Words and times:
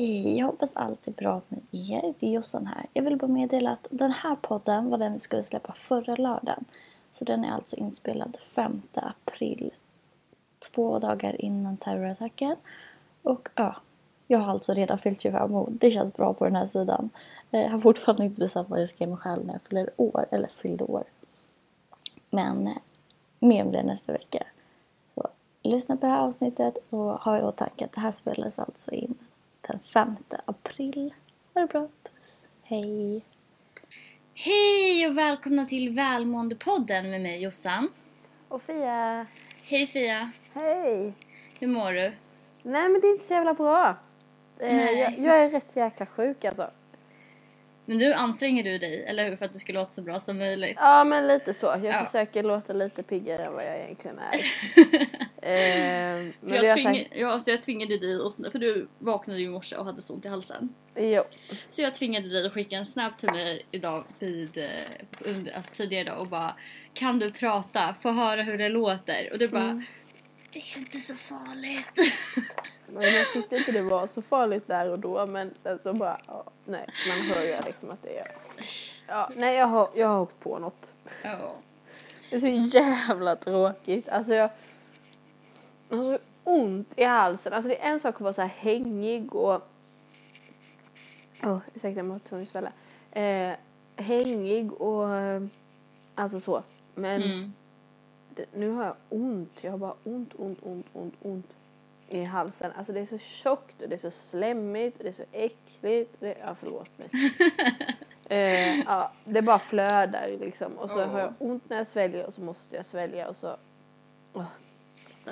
Hej, 0.00 0.38
jag 0.38 0.46
hoppas 0.46 0.72
allt 0.76 1.06
är 1.06 1.12
bra 1.12 1.40
med 1.48 1.60
er. 1.72 2.14
Det 2.18 2.26
är 2.26 2.30
Jossan 2.30 2.66
här. 2.66 2.86
Jag 2.92 3.02
vill 3.02 3.16
bara 3.16 3.26
meddela 3.26 3.70
att 3.70 3.86
den 3.90 4.12
här 4.12 4.36
podden 4.36 4.90
var 4.90 4.98
den 4.98 5.12
vi 5.12 5.18
skulle 5.18 5.42
släppa 5.42 5.72
förra 5.72 6.16
lördagen. 6.16 6.64
Så 7.12 7.24
den 7.24 7.44
är 7.44 7.52
alltså 7.52 7.76
inspelad 7.76 8.36
5 8.36 8.82
april. 8.94 9.70
Två 10.58 10.98
dagar 10.98 11.40
innan 11.40 11.76
terrorattacken. 11.76 12.56
Och 13.22 13.48
ja, 13.54 13.76
jag 14.26 14.38
har 14.38 14.52
alltså 14.52 14.74
redan 14.74 14.98
fyllt 14.98 15.20
25 15.20 15.54
år. 15.54 15.68
Det 15.70 15.90
känns 15.90 16.14
bra 16.14 16.34
på 16.34 16.44
den 16.44 16.56
här 16.56 16.66
sidan. 16.66 17.10
Eh, 17.50 17.60
jag 17.60 17.70
har 17.70 17.78
fortfarande 17.78 18.24
inte 18.24 18.40
bestämt 18.40 18.68
vad 18.68 18.80
jag 18.80 18.88
ska 18.88 19.04
ge 19.04 19.10
mig 19.10 19.18
själv 19.18 19.46
när 19.46 19.54
jag 19.54 19.62
fyller 19.62 19.90
år, 19.96 20.26
eller 20.30 20.48
fyllde 20.48 20.84
år. 20.84 21.04
Men 22.30 22.66
eh, 22.66 22.76
mer 23.38 23.64
om 23.64 23.72
det 23.72 23.82
nästa 23.82 24.12
vecka. 24.12 24.46
Så, 25.14 25.28
lyssna 25.62 25.96
på 25.96 26.06
det 26.06 26.12
här 26.12 26.20
avsnittet 26.20 26.78
och 26.90 27.12
ha 27.12 27.38
i 27.38 27.42
åtanke 27.42 27.84
att 27.84 27.92
det 27.92 28.00
här 28.00 28.12
spelas 28.12 28.58
alltså 28.58 28.90
in 28.90 29.14
den 29.70 29.80
5 29.80 30.16
april. 30.46 31.14
Ha 31.54 31.60
det 31.60 31.66
bra, 31.66 31.88
puss, 32.02 32.48
hej! 32.62 33.24
Hej 34.34 35.06
och 35.06 35.18
välkomna 35.18 35.64
till 35.64 35.90
Välmåendepodden 35.90 37.10
med 37.10 37.20
mig 37.20 37.42
Jossan. 37.42 37.88
Och 38.48 38.62
Fia, 38.62 39.26
Hej 39.62 39.86
Fia, 39.86 40.30
hej! 40.52 41.12
hur 41.60 41.66
mår 41.66 41.92
du? 41.92 42.12
Nej 42.62 42.88
men 42.88 43.00
det 43.00 43.06
är 43.06 43.12
inte 43.12 43.24
så 43.24 43.32
jävla 43.34 43.54
bra. 43.54 43.88
Eh, 44.58 44.76
Nej. 44.76 44.98
jag, 44.98 45.18
jag 45.18 45.44
är 45.44 45.50
rätt 45.50 45.76
jäkla 45.76 46.06
sjuk 46.06 46.44
alltså. 46.44 46.70
Men 47.90 47.98
nu 47.98 48.12
anstränger 48.12 48.64
du 48.64 48.78
dig, 48.78 49.04
eller 49.04 49.28
hur? 49.28 49.36
För 49.36 49.44
att 49.44 49.52
det 49.52 49.58
ska 49.58 49.72
låta 49.72 49.88
så 49.88 50.02
bra 50.02 50.18
som 50.18 50.38
möjligt. 50.38 50.76
Ja 50.76 51.04
men 51.04 51.26
lite 51.28 51.54
så. 51.54 51.66
Jag 51.66 51.84
Ja. 51.84 52.04
försöker 52.04 52.42
låta 52.42 52.72
lite 52.72 53.02
piggare 53.02 53.44
än 53.44 53.52
vad 53.52 53.64
jag 53.66 53.76
egentligen 53.80 54.18
är. 54.18 54.34
eh, 55.42 56.32
men 56.40 56.48
För 56.48 56.64
jag, 56.64 56.76
tving... 56.76 56.94
sagt, 56.94 57.10
ja, 57.14 57.28
alltså 57.32 57.50
jag 57.50 57.62
tvingade 57.62 57.98
dig, 57.98 58.18
och 58.18 58.34
för 58.34 58.58
du 58.58 58.88
vaknade 58.98 59.40
ju 59.40 59.46
i 59.46 59.48
morse 59.48 59.76
och 59.76 59.84
hade 59.84 60.00
så 60.02 60.14
ont 60.14 60.24
i 60.24 60.28
halsen. 60.28 60.74
jo. 60.96 61.24
Så 61.68 61.82
jag 61.82 61.94
tvingade 61.94 62.28
dig 62.28 62.46
att 62.46 62.52
skicka 62.52 62.76
en 62.76 62.86
snap 62.86 63.18
till 63.18 63.30
mig 63.30 63.62
idag 63.70 64.04
vid, 64.18 64.58
eh, 64.58 64.64
under, 65.20 65.52
alltså 65.52 65.72
tidigare 65.74 66.02
idag 66.02 66.20
och 66.20 66.26
bara 66.26 66.54
Kan 66.94 67.18
du 67.18 67.30
prata? 67.30 67.94
Få 67.94 68.10
höra 68.10 68.42
hur 68.42 68.58
det 68.58 68.68
låter. 68.68 69.28
Och 69.32 69.38
du 69.38 69.48
bara 69.48 69.62
Mm. 69.62 69.84
Det 70.52 70.58
är 70.58 70.78
inte 70.78 70.98
så 70.98 71.14
farligt. 71.14 72.12
Men 72.92 73.02
jag 73.02 73.30
tyckte 73.32 73.56
inte 73.56 73.72
det 73.72 73.82
var 73.82 74.06
så 74.06 74.22
farligt 74.22 74.66
där 74.66 74.88
och 74.90 74.98
då 74.98 75.26
men 75.26 75.54
sen 75.62 75.78
så 75.78 75.92
bara, 75.92 76.18
ja, 76.28 76.44
nej 76.64 76.86
man 77.08 77.36
hör 77.36 77.42
ju 77.44 77.56
liksom 77.66 77.90
att 77.90 78.02
det 78.02 78.18
är 78.18 78.26
Ja, 79.08 79.30
nej 79.36 79.56
jag 79.56 79.66
har, 79.66 79.88
jag 79.94 80.08
har 80.08 80.20
åkt 80.20 80.40
på 80.40 80.58
något. 80.58 80.92
ja. 81.22 81.54
Det 82.30 82.36
är 82.36 82.40
så 82.40 82.76
jävla 82.78 83.36
tråkigt. 83.36 84.08
Alltså 84.08 84.34
jag 84.34 84.50
har 85.90 85.96
så 85.96 86.18
ont 86.44 86.88
i 86.96 87.04
halsen. 87.04 87.52
Alltså 87.52 87.68
det 87.68 87.82
är 87.82 87.90
en 87.92 88.00
sak 88.00 88.14
att 88.14 88.20
vara 88.20 88.32
så 88.32 88.40
här 88.40 88.48
hängig 88.48 89.34
och... 89.34 89.62
Åh, 91.42 91.58
ursäkta 91.74 92.00
jag 92.00 92.04
var 92.04 92.18
tvungen 92.18 92.42
att 92.42 92.48
svälla. 92.48 92.72
Eh, 93.12 93.56
hängig 93.96 94.72
och... 94.72 95.06
Alltså 96.14 96.40
så. 96.40 96.62
Men 96.94 97.22
Mm. 97.22 97.52
det, 98.34 98.44
nu 98.54 98.70
har 98.70 98.84
jag 98.84 98.94
ont. 99.08 99.58
Jag 99.60 99.70
har 99.70 99.78
bara 99.78 99.94
ont, 100.04 100.32
ont, 100.38 100.58
ont, 100.62 100.86
ont, 100.92 101.14
ont 101.22 101.46
i 102.10 102.24
halsen. 102.24 102.72
Alltså 102.76 102.92
det 102.92 103.00
är 103.00 103.06
så 103.06 103.18
tjockt 103.18 103.82
och 103.82 103.88
det 103.88 103.94
är 103.94 103.98
så 103.98 104.10
slemmigt 104.10 104.98
och 104.98 105.04
det 105.04 105.10
är 105.10 105.14
så 105.14 105.24
äckligt. 105.32 106.16
Det, 106.20 106.36
ja, 106.44 106.54
förlåt 106.60 106.98
mig. 106.98 107.08
eh, 108.28 108.78
ja, 108.80 109.12
det 109.24 109.42
bara 109.42 109.58
flödar 109.58 110.28
liksom. 110.40 110.78
Och 110.78 110.90
så 110.90 110.96
Åh. 111.02 111.06
har 111.06 111.20
jag 111.20 111.34
ont 111.38 111.70
när 111.70 111.76
jag 111.76 111.86
sväljer 111.86 112.26
och 112.26 112.34
så 112.34 112.40
måste 112.40 112.76
jag 112.76 112.86
svälja 112.86 113.28
och 113.28 113.36
så... 113.36 113.56
Åh. 114.32 114.44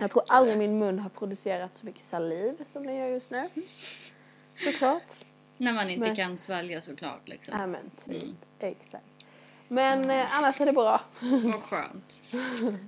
Jag 0.01 0.11
tror 0.11 0.23
aldrig 0.29 0.59
min 0.59 0.79
mun 0.79 0.99
har 0.99 1.11
producerat 1.11 1.77
så 1.77 1.87
mycket 1.87 2.03
saliv 2.03 2.65
som 2.73 2.87
den 2.87 2.97
gör 2.97 3.09
just 3.09 3.31
nu. 3.31 3.49
Såklart. 4.59 5.03
När 5.57 5.73
man 5.73 5.91
inte 5.91 6.07
Men- 6.07 6.17
kan 6.17 6.39
svälja 6.39 6.81
såklart 6.81 7.29
liksom. 7.29 7.59
Ja 7.61 7.67
men 7.67 7.91
typ. 7.91 8.23
Mm. 8.23 8.37
Exakt. 8.59 9.18
Men 9.69 10.11
eh, 10.11 10.39
annars 10.39 10.61
är 10.61 10.67
det 10.67 10.73
bra. 10.73 11.01
Vad 11.21 11.63
skönt. 11.63 12.23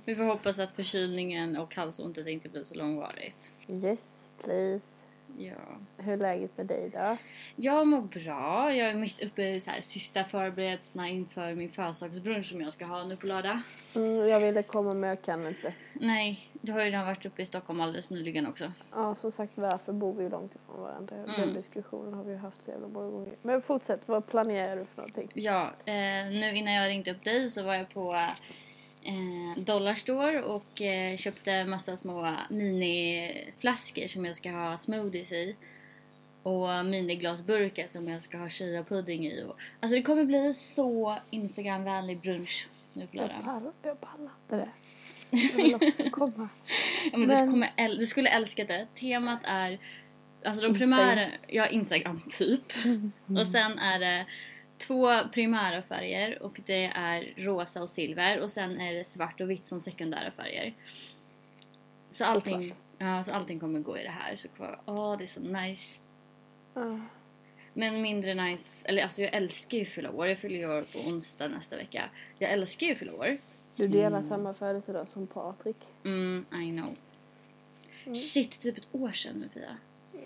Vi 0.05 0.15
får 0.15 0.23
hoppas 0.23 0.59
att 0.59 0.75
förkylningen 0.75 1.57
och 1.57 1.75
halsontet 1.75 2.27
inte 2.27 2.49
blir 2.49 2.63
så 2.63 2.75
långvarigt. 2.75 3.53
Yes, 3.67 4.27
please. 4.43 5.00
Ja. 5.37 5.53
Hur 5.97 6.13
är 6.13 6.17
läget 6.17 6.57
med 6.57 6.65
dig 6.65 6.89
då? 6.93 7.17
Jag 7.55 7.87
mår 7.87 8.01
bra. 8.01 8.73
Jag 8.73 8.89
är 8.89 8.93
mitt 8.93 9.23
uppe 9.23 9.43
i 9.43 9.59
så 9.59 9.71
här, 9.71 9.81
sista 9.81 10.23
förberedelserna 10.23 11.09
inför 11.09 11.55
min 11.55 11.69
födelsedagsbrunch 11.69 12.45
som 12.45 12.61
jag 12.61 12.73
ska 12.73 12.85
ha 12.85 13.03
nu 13.03 13.17
på 13.17 13.27
lördag. 13.27 13.61
Mm, 13.95 14.27
jag 14.27 14.39
ville 14.39 14.63
komma 14.63 14.93
men 14.93 15.09
jag 15.09 15.21
kan 15.21 15.47
inte. 15.47 15.73
Nej, 15.93 16.39
du 16.61 16.71
har 16.71 16.79
ju 16.79 16.85
redan 16.85 17.05
varit 17.05 17.25
uppe 17.25 17.41
i 17.41 17.45
Stockholm 17.45 17.81
alldeles 17.81 18.11
nyligen 18.11 18.47
också. 18.47 18.71
Ja, 18.91 19.15
som 19.15 19.31
sagt 19.31 19.57
varför 19.57 19.93
bor 19.93 20.13
vi 20.13 20.29
långt 20.29 20.55
ifrån 20.55 20.81
varandra? 20.81 21.15
Mm. 21.15 21.27
Den 21.37 21.53
diskussionen 21.53 22.13
har 22.13 22.23
vi 22.23 22.35
haft 22.35 22.63
så 22.63 22.71
jävla 22.71 22.87
många 22.87 23.09
gånger. 23.09 23.35
Men 23.41 23.61
fortsätt, 23.61 24.01
vad 24.05 24.27
planerar 24.27 24.75
du 24.75 24.85
för 24.85 24.97
någonting? 24.97 25.31
Ja, 25.33 25.71
eh, 25.85 25.93
nu 26.31 26.51
innan 26.55 26.73
jag 26.73 26.89
ringde 26.89 27.11
upp 27.11 27.23
dig 27.23 27.49
så 27.49 27.63
var 27.63 27.75
jag 27.75 27.89
på 27.89 28.13
eh, 28.13 28.29
Dollarstore 29.57 30.41
och 30.43 30.81
eh, 30.81 31.17
köpte 31.17 31.65
massa 31.65 31.97
små 31.97 32.35
miniflaskor 32.49 34.07
som 34.07 34.25
jag 34.25 34.35
ska 34.35 34.51
ha 34.51 34.77
smoothies 34.77 35.31
i. 35.31 35.55
Och 36.43 36.85
miniglasburkar 36.85 37.87
som 37.87 38.07
jag 38.07 38.21
ska 38.21 38.37
ha 38.37 38.47
chia-pudding 38.49 39.27
i. 39.27 39.43
Och, 39.43 39.59
alltså 39.79 39.95
det 39.95 40.01
kommer 40.01 40.23
bli 40.25 40.53
så 40.53 41.17
Instagram-vänlig 41.29 42.19
brunch 42.19 42.67
nu 42.93 43.07
på 43.07 43.17
Jag 43.17 43.21
lördag. 43.21 43.43
pallar, 43.45 43.71
jag 43.83 44.01
pallar 44.01 44.31
inte 44.43 44.55
det. 44.55 44.69
Jag 45.61 45.79
vill 45.79 45.87
också 45.89 46.09
komma. 46.09 46.49
Ja, 47.11 47.17
men 47.17 47.21
Du, 47.21 47.27
Men- 47.27 47.51
kommer 47.51 47.71
äl- 47.77 47.97
du 47.97 48.05
skulle 48.05 48.29
älska 48.29 48.63
det. 48.65 48.87
Temat 48.95 49.39
är 49.43 49.79
Alltså 50.45 50.67
de 50.67 50.77
primära, 50.79 51.27
ja 51.47 51.67
Instagram 51.67 52.19
typ. 52.37 52.61
Och 53.39 53.47
sen 53.47 53.79
är 53.79 53.99
det 53.99 54.25
två 54.81 55.09
primära 55.33 55.81
färger 55.81 56.43
och 56.43 56.61
det 56.65 56.85
är 56.85 57.33
rosa 57.37 57.81
och 57.81 57.89
silver 57.89 58.39
och 58.39 58.49
sen 58.51 58.81
är 58.81 58.93
det 58.93 59.03
svart 59.03 59.41
och 59.41 59.49
vitt 59.49 59.65
som 59.67 59.79
sekundära 59.79 60.31
färger. 60.31 60.73
Så 62.09 62.25
allting, 62.25 62.61
Såklart. 62.61 62.77
ja, 62.97 63.23
så 63.23 63.31
allting 63.33 63.59
kommer 63.59 63.79
gå 63.79 63.97
i 63.97 64.03
det 64.03 64.09
här. 64.09 64.35
Så 64.35 64.47
åh 64.85 65.17
det 65.17 65.23
är 65.23 65.27
så 65.27 65.39
nice. 65.39 66.01
Ja. 66.73 66.99
Men 67.73 68.01
mindre 68.01 68.33
nice, 68.33 68.87
eller 68.87 69.03
alltså 69.03 69.21
jag 69.21 69.33
älskar 69.33 69.77
ju 69.77 69.85
fylla 69.85 70.11
år. 70.11 70.27
Jag 70.27 70.37
fyller 70.37 70.57
ju 70.57 70.77
år 70.77 70.81
på 70.93 70.99
onsdag 70.99 71.47
nästa 71.47 71.75
vecka. 71.77 72.03
Jag 72.39 72.51
älskar 72.51 72.87
ju 72.87 72.95
fylla 72.95 73.13
år. 73.13 73.37
Du 73.75 73.87
delar 73.87 74.21
samma 74.21 74.53
födelsedag 74.53 75.07
som 75.07 75.27
Patrik. 75.27 75.77
Mm, 76.05 76.45
I 76.51 76.77
know. 76.77 76.95
Mm. 78.03 78.15
Shit, 78.15 78.61
typ 78.61 78.77
ett 78.77 78.87
år 78.91 79.09
sedan 79.09 79.35
nu 79.35 79.49
Fia. 79.49 79.77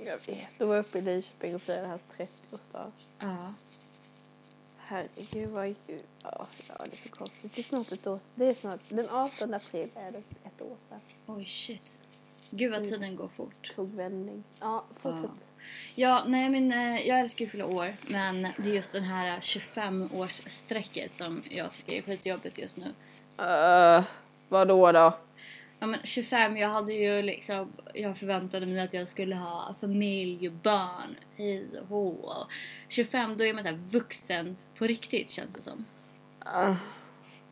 Jag 0.05 0.19
vet. 0.25 0.47
Du 0.57 0.66
var 0.66 0.77
uppe 0.77 0.97
i 0.97 1.01
Lidköping 1.01 1.55
och 1.55 1.61
firade 1.61 1.87
hans 1.87 2.01
30-årsdag. 2.17 2.91
Ja. 3.19 3.53
Herregud 4.88 5.50
vad 5.50 5.68
ju... 5.68 5.75
Ja, 6.23 6.47
ja, 6.68 6.75
det 6.85 6.91
är 6.91 7.01
så 7.01 7.09
konstigt. 7.09 7.51
Det 7.56 7.62
är 7.62 7.63
snart 7.63 7.91
ett 7.91 8.07
år 8.07 8.19
Det 8.35 8.46
är 8.46 8.53
snart... 8.53 8.79
Den 8.90 9.09
18 9.09 9.53
april 9.53 9.90
är 9.96 10.12
det 10.12 10.18
ett 10.18 10.62
år 10.62 10.78
sedan. 10.90 11.00
Oj 11.25 11.46
shit. 11.46 12.00
Gud 12.50 12.72
vad 12.72 12.79
Mm. 12.79 12.90
tiden 12.91 13.16
går 13.16 13.28
fort. 13.28 13.73
Tog 13.75 13.96
vändning. 13.96 14.44
Ja, 14.59 14.84
fortsätt. 15.01 15.31
Ja, 15.96 16.23
nej 16.28 16.50
men 16.50 16.72
eh, 16.72 17.07
jag 17.07 17.19
älskar 17.19 17.46
ju 17.46 17.51
fylla 17.51 17.66
år. 17.66 17.94
Men 18.07 18.41
det 18.57 18.69
är 18.69 18.73
just 18.73 18.94
den 18.94 19.03
här 19.03 19.40
25-årsstrecket 19.40 21.09
som 21.13 21.44
jag 21.50 21.73
tycker 21.73 21.94
är 21.94 22.02
skitjobbigt 22.02 22.57
just 22.57 22.78
nu. 22.78 22.85
Uh, 23.46 24.03
vadå 24.50 24.91
då? 24.91 25.17
Ja 25.79 25.87
men 25.87 25.99
25, 26.03 26.57
jag 26.57 26.69
hade 26.69 26.93
ju 26.93 27.21
liksom, 27.21 27.71
jag 27.93 28.17
förväntade 28.17 28.65
mig 28.65 28.79
att 28.79 28.93
jag 28.93 29.07
skulle 29.07 29.35
ha 29.35 29.75
familj, 29.81 30.49
barn, 30.49 31.15
hej 31.35 31.65
och 31.81 31.87
hå. 31.87 32.07
Och 32.09 32.51
25, 32.89 33.37
då 33.37 33.45
är 33.45 33.53
man 33.53 33.63
så 33.63 33.69
här 33.69 33.79
vuxen 33.89 34.57
på 34.77 34.85
riktigt 34.87 35.31
känns 35.31 35.51
det 35.51 35.61
som. 35.61 35.85
Uh, 36.55 36.75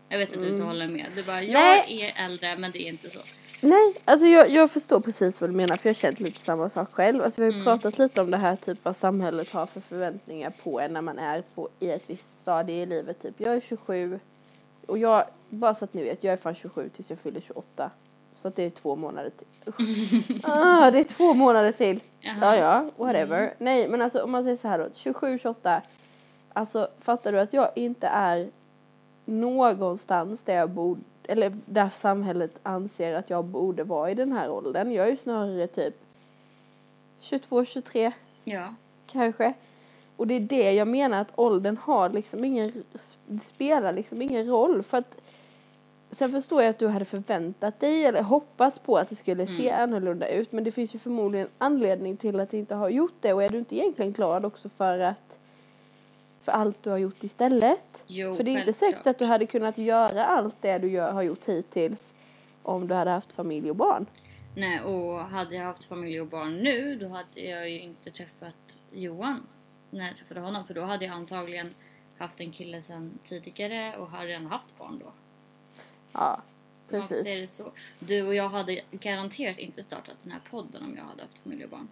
Jag 0.09 0.17
vet 0.17 0.33
att 0.33 0.39
du 0.39 0.49
inte 0.49 0.63
håller 0.63 0.87
med. 0.87 1.05
Du 1.15 1.23
bara, 1.23 1.43
jag 1.43 1.49
Mm. 1.49 1.83
Nej. 1.87 2.13
är 2.17 2.25
äldre 2.25 2.57
men 2.57 2.71
det 2.71 2.81
är 2.83 2.89
inte 2.89 3.09
så. 3.09 3.19
nej, 3.61 3.93
alltså 4.05 4.25
jag, 4.27 4.49
jag 4.49 4.71
förstår 4.71 4.99
precis 4.99 5.41
vad 5.41 5.49
du 5.49 5.53
menar 5.53 5.75
för 5.75 5.89
jag 5.89 5.93
har 5.93 5.99
känt 5.99 6.19
lite 6.19 6.39
samma 6.39 6.69
sak 6.69 6.89
själv. 6.93 7.21
Alltså 7.23 7.41
vi 7.41 7.45
har 7.45 7.51
ju 7.51 7.59
Mm. 7.61 7.65
pratat 7.65 7.97
lite 7.97 8.21
om 8.21 8.31
det 8.31 8.37
här 8.37 8.55
typ 8.55 8.79
vad 8.83 8.95
samhället 8.95 9.49
har 9.49 9.65
för 9.65 9.81
förväntningar 9.81 10.53
på 10.63 10.79
en 10.79 10.93
när 10.93 11.01
man 11.01 11.19
är 11.19 11.43
på, 11.55 11.69
i 11.79 11.89
ett 11.91 12.03
visst 12.07 12.41
stadie 12.41 12.75
i 12.83 12.85
livet. 12.85 13.21
Typ 13.21 13.35
jag 13.37 13.55
är 13.55 13.61
27 13.61 14.19
och 14.85 14.97
jag, 14.97 15.25
bara 15.49 15.73
så 15.75 15.85
att 15.85 15.93
ni 15.93 16.03
vet, 16.03 16.23
jag 16.23 16.33
är 16.33 16.37
fan 16.37 16.55
27 16.55 16.89
tills 16.89 17.09
jag 17.09 17.19
fyller 17.19 17.41
28. 17.41 17.91
Så 18.35 18.47
att 18.47 18.55
det 18.55 18.63
är 18.63 18.69
två 18.69 18.95
månader 18.95 19.29
till. 19.29 19.47
Ah, 20.43 20.91
det 20.91 20.99
är 20.99 21.03
två 21.03 21.33
månader 21.33 21.71
till. 21.71 21.99
Jaha. 22.19 22.37
Ja, 22.41 22.55
ja, 22.55 23.05
whatever. 23.05 23.53
Nej, 23.57 23.87
men 23.89 24.01
alltså 24.01 24.23
om 24.23 24.31
man 24.31 24.43
säger 24.43 24.57
så 24.57 24.67
här 24.67 24.79
då, 24.79 24.87
27, 24.93 25.39
28. 25.39 25.81
Alltså 26.53 26.87
fattar 26.99 27.31
du 27.31 27.39
att 27.39 27.53
jag 27.53 27.71
inte 27.75 28.07
är 28.07 28.49
någonstans 29.25 30.43
där 30.43 30.55
jag 30.55 30.69
borde, 30.69 31.01
eller 31.23 31.57
där 31.65 31.89
samhället 31.89 32.59
anser 32.63 33.13
att 33.13 33.29
jag 33.29 33.45
borde 33.45 33.83
vara 33.83 34.11
i 34.11 34.13
den 34.15 34.31
här 34.31 34.49
åldern. 34.49 34.91
Jag 34.91 35.05
är 35.05 35.09
ju 35.09 35.15
snarare 35.15 35.67
typ 35.67 35.95
22, 37.19 37.65
23 37.65 38.11
Ja. 38.43 38.73
kanske. 39.07 39.53
Och 40.17 40.27
det 40.27 40.33
är 40.33 40.39
det 40.39 40.71
jag 40.71 40.87
menar 40.87 41.21
att 41.21 41.31
åldern 41.35 41.77
har 41.77 42.09
liksom 42.09 42.43
ingen, 42.43 42.83
det 43.27 43.39
spelar 43.39 43.93
liksom 43.93 44.21
ingen 44.21 44.47
roll 44.47 44.83
för 44.83 44.97
att 44.97 45.17
sen 46.15 46.31
förstår 46.31 46.61
jag 46.61 46.69
att 46.69 46.79
du 46.79 46.87
hade 46.87 47.05
förväntat 47.05 47.79
dig 47.79 48.05
eller 48.05 48.21
hoppats 48.23 48.79
på 48.79 48.97
att 48.97 49.09
det 49.09 49.15
skulle 49.15 49.47
se 49.47 49.69
Mm. 49.69 49.83
annorlunda 49.83 50.27
ut 50.27 50.51
men 50.51 50.63
det 50.63 50.71
finns 50.71 50.95
ju 50.95 50.99
förmodligen 50.99 51.47
anledning 51.57 52.17
till 52.17 52.39
att 52.39 52.49
det 52.49 52.57
inte 52.57 52.75
har 52.75 52.89
gjort 52.89 53.13
det 53.21 53.33
och 53.33 53.43
är 53.43 53.49
du 53.49 53.57
inte 53.57 53.75
egentligen 53.75 54.11
glad 54.13 54.45
också 54.45 54.69
för 54.69 54.99
att 54.99 55.39
för 56.41 56.51
allt 56.51 56.83
du 56.83 56.89
har 56.89 56.97
gjort 56.97 57.23
istället? 57.23 58.03
Jo, 58.07 58.35
för 58.35 58.43
det 58.43 58.51
är 58.51 58.59
inte 58.59 58.73
säkert 58.73 59.07
att 59.07 59.19
du 59.19 59.25
hade 59.25 59.45
kunnat 59.45 59.77
göra 59.77 60.25
allt 60.25 60.55
det 60.61 60.77
du 60.77 60.89
gör, 60.89 61.11
har 61.11 61.21
gjort 61.21 61.45
hittills 61.45 62.13
om 62.63 62.87
du 62.87 62.93
hade 62.93 63.11
haft 63.11 63.31
familj 63.31 63.69
och 63.69 63.75
barn. 63.75 64.05
Nej, 64.55 64.81
och 64.81 65.19
hade 65.19 65.55
jag 65.55 65.63
haft 65.63 65.83
familj 65.85 66.21
och 66.21 66.27
barn 66.27 66.57
nu 66.57 66.95
då 66.95 67.07
hade 67.07 67.41
jag 67.41 67.69
ju 67.69 67.79
inte 67.79 68.11
träffat 68.11 68.77
Johan 68.91 69.47
när 69.89 70.07
jag 70.07 70.15
träffade 70.15 70.39
honom. 70.39 70.65
För 70.65 70.73
då 70.73 70.81
hade 70.81 71.05
jag 71.05 71.13
antagligen 71.13 71.67
haft 72.17 72.39
en 72.39 72.51
kille 72.51 72.81
sedan 72.81 73.19
tidigare 73.23 73.97
och 73.97 74.07
har 74.07 74.25
redan 74.25 74.45
haft 74.45 74.77
barn 74.77 74.99
då. 75.03 75.11
Ja, 76.13 76.41
man 76.91 77.01
precis. 77.07 77.23
det 77.23 77.47
så. 77.47 77.71
Du 77.99 78.27
och 78.27 78.35
jag 78.35 78.49
hade 78.49 78.81
garanterat 78.91 79.57
inte 79.57 79.83
startat 79.83 80.15
den 80.23 80.31
här 80.31 80.41
podden 80.49 80.83
om 80.83 80.97
jag 80.97 81.03
hade 81.03 81.21
haft 81.21 81.37
familj 81.39 81.63
och 81.63 81.69
barn. 81.69 81.87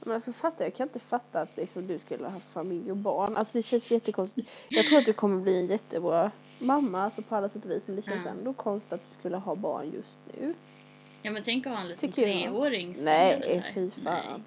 Men 0.00 0.14
alltså 0.14 0.32
fattar 0.32 0.64
jag 0.64 0.74
kan 0.74 0.88
inte 0.88 0.98
fatta 0.98 1.40
att 1.40 1.56
liksom, 1.56 1.86
du 1.86 1.98
skulle 1.98 2.24
ha 2.24 2.30
haft 2.30 2.48
familj 2.48 2.90
och 2.90 2.96
barn. 2.96 3.36
Alltså 3.36 3.58
det 3.58 3.62
känns 3.62 3.90
jättekonstigt. 3.90 4.50
Jag 4.68 4.86
tror 4.86 4.98
att 4.98 5.06
du 5.06 5.12
kommer 5.12 5.40
bli 5.40 5.58
en 5.60 5.66
jättebra 5.66 6.30
mamma 6.58 7.02
alltså 7.02 7.22
på 7.22 7.36
alla 7.36 7.48
sätt 7.48 7.64
och 7.64 7.70
vis 7.70 7.86
men 7.86 7.96
det 7.96 8.02
känns 8.02 8.24
Ja. 8.24 8.30
ändå 8.30 8.52
konstigt 8.52 8.92
att 8.92 9.00
du 9.10 9.18
skulle 9.18 9.36
ha 9.36 9.54
barn 9.54 9.92
just 9.94 10.18
nu. 10.38 10.54
Ja 11.22 11.30
men 11.30 11.42
tänk 11.42 11.66
att 11.66 11.72
ha 11.72 11.80
en 11.80 11.88
liten 11.88 12.12
treåring 12.12 12.94
Nej, 13.02 13.40
här. 13.54 13.72
fy 13.74 13.90
fan. 13.90 14.44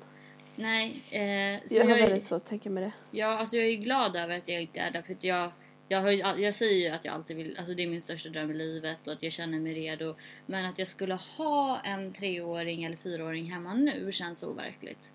Nej, 0.56 1.01
Nej 1.12 1.60
eh, 1.60 1.75
Jag 1.77 1.83
har 1.83 1.89
jag, 1.89 2.00
är, 2.00 2.07
väldigt 2.07 2.24
svårt 2.24 2.42
att 2.42 2.45
tänka 2.45 2.69
mig 2.69 2.83
det. 2.83 2.92
ja, 3.18 3.27
alltså 3.27 3.57
jag 3.57 3.68
är 3.68 3.75
glad 3.75 4.16
över 4.16 4.38
att 4.38 4.48
jag 4.48 4.62
inte 4.62 4.80
är 4.80 4.92
där 4.92 5.01
för 5.01 5.13
att 5.13 5.24
jag 5.24 5.51
jag, 5.87 6.01
har, 6.01 6.11
ju 6.11 6.17
jag 6.43 6.53
säger 6.55 6.89
ju 6.89 6.95
att 6.95 7.05
jag 7.05 7.13
alltid 7.13 7.37
vill, 7.37 7.57
alltså 7.57 7.73
det 7.73 7.83
är 7.83 7.87
min 7.87 8.01
största 8.01 8.29
dröm 8.29 8.51
i 8.51 8.53
livet 8.53 9.07
och 9.07 9.13
att 9.13 9.23
jag 9.23 9.31
känner 9.31 9.59
mig 9.59 9.73
redo. 9.73 10.15
Men 10.45 10.65
att 10.65 10.79
jag 10.79 10.87
skulle 10.87 11.13
ha 11.15 11.79
en 11.79 12.13
treåring 12.13 12.83
eller 12.83 12.95
fyraåring 12.97 13.51
hemma 13.51 13.73
nu 13.73 14.11
känns 14.11 14.43
overkligt. 14.43 15.11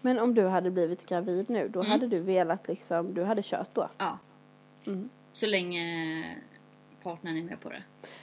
Men 0.00 0.18
om 0.18 0.34
du 0.34 0.46
hade 0.46 0.70
blivit 0.70 1.06
gravid 1.08 1.50
nu, 1.50 1.68
då 1.68 1.80
Mm. 1.80 1.90
hade 1.92 2.06
du 2.08 2.20
velat 2.20 2.68
liksom, 2.68 3.14
du 3.14 3.22
hade 3.22 3.42
kört 3.44 3.74
då? 3.74 3.90
Ja, 3.98 4.18
Mm. 4.86 5.08
så 5.32 5.46
länge 5.46 6.24
partnern 7.02 7.36
är 7.36 7.42
med 7.42 7.60
på 7.60 7.68
det. 7.70 7.82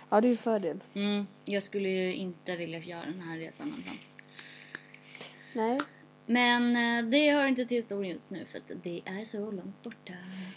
Ja, 0.09 0.21
det 0.21 0.27
är 0.27 0.29
ju 0.29 0.37
fördel. 0.37 0.79
Mm, 0.93 1.27
jag 1.45 1.63
skulle 1.63 1.89
ju 1.89 2.13
inte 2.15 2.55
vilja 2.55 2.79
göra 2.79 3.05
den 3.05 3.21
här 3.21 3.37
resan 3.37 3.73
ensam. 3.77 3.97
Nej. 5.53 5.79
Men 6.31 6.75
eh, 6.75 7.05
det 7.09 7.31
hör 7.31 7.45
inte 7.45 7.65
till 7.65 7.77
historien 7.77 8.13
just 8.13 8.31
nu 8.31 8.45
för 8.45 8.57
att 8.57 8.83
det 8.83 9.01
är 9.05 9.23
så 9.23 9.51
långt 9.51 9.83
borta. 9.83 10.13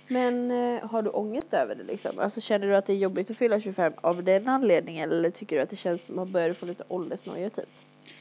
Men 0.08 0.50
eh, 0.50 0.90
har 0.90 1.02
du 1.02 1.10
ångest 1.10 1.54
över 1.54 1.74
det 1.74 1.84
liksom? 1.84 2.18
Alltså 2.18 2.40
känner 2.40 2.66
du 2.66 2.76
att 2.76 2.86
det 2.86 2.92
är 2.92 2.96
jobbigt 2.96 3.30
att 3.30 3.36
fylla 3.36 3.60
25 3.60 3.92
av 3.96 4.24
den 4.24 4.48
anledningen 4.48 5.12
eller 5.12 5.30
tycker 5.30 5.56
du 5.56 5.62
att 5.62 5.70
det 5.70 5.76
känns 5.76 6.04
som 6.04 6.14
att 6.14 6.16
man 6.16 6.32
börjar 6.32 6.52
få 6.52 6.66
lite 6.66 6.84
åldersnoja 6.88 7.50
typ? 7.50 7.68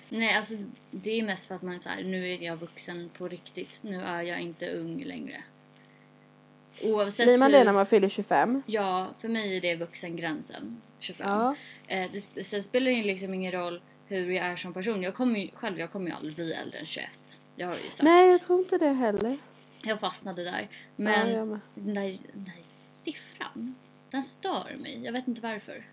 Nej, 0.09 0.35
alltså 0.35 0.53
det 0.91 1.19
är 1.19 1.23
mest 1.23 1.47
för 1.47 1.55
att 1.55 1.61
man 1.61 1.73
är 1.73 1.79
så 1.79 1.89
här, 1.89 2.03
nu 2.03 2.33
är 2.33 2.43
jag 2.43 2.57
vuxen 2.57 3.09
på 3.17 3.27
riktigt. 3.27 3.79
Nu 3.83 4.01
är 4.01 4.21
jag 4.21 4.41
inte 4.41 4.69
ung 4.69 5.03
längre. 5.03 5.43
Oavsett 6.83 7.25
Blir 7.25 7.37
man 7.37 7.51
det 7.51 7.63
när 7.63 7.73
man 7.73 7.85
fyller 7.85 8.09
25? 8.09 8.63
Ja, 8.65 9.07
för 9.19 9.29
mig 9.29 9.57
är 9.57 9.61
det 9.61 9.75
vuxengränsen. 9.75 10.81
25. 10.99 11.29
Ja. 11.29 11.55
Eh, 11.87 12.11
det, 12.11 12.43
sen 12.43 12.63
spelar 12.63 12.91
det 12.91 13.03
liksom 13.03 13.33
ingen 13.33 13.51
roll 13.51 13.81
hur 14.07 14.31
jag 14.31 14.45
är 14.45 14.55
som 14.55 14.73
person. 14.73 15.03
Jag 15.03 15.15
kommer 15.15 15.39
ju, 15.39 15.49
själv, 15.53 15.79
jag 15.79 15.91
kommer 15.91 16.07
ju 16.09 16.15
aldrig 16.15 16.35
bli 16.35 16.53
äldre 16.53 16.79
än 16.79 16.85
21. 16.85 17.09
Det 17.55 17.63
har 17.63 17.73
jag 17.73 17.83
ju 17.83 17.89
sagt. 17.89 18.03
Nej, 18.03 18.31
jag 18.31 18.41
tror 18.41 18.59
inte 18.59 18.77
det 18.77 18.93
heller. 18.93 19.37
Jag 19.83 19.99
fastnade 19.99 20.43
där. 20.43 20.61
Ja, 20.61 20.67
Men 20.95 21.49
med. 21.49 21.59
den, 21.75 21.93
där, 21.93 22.17
den 22.33 22.43
där 22.43 22.63
siffran, 22.91 23.75
den 24.09 24.23
stör 24.23 24.77
mig. 24.79 25.01
Jag 25.03 25.13
vet 25.13 25.27
inte 25.27 25.41
varför. 25.41 25.85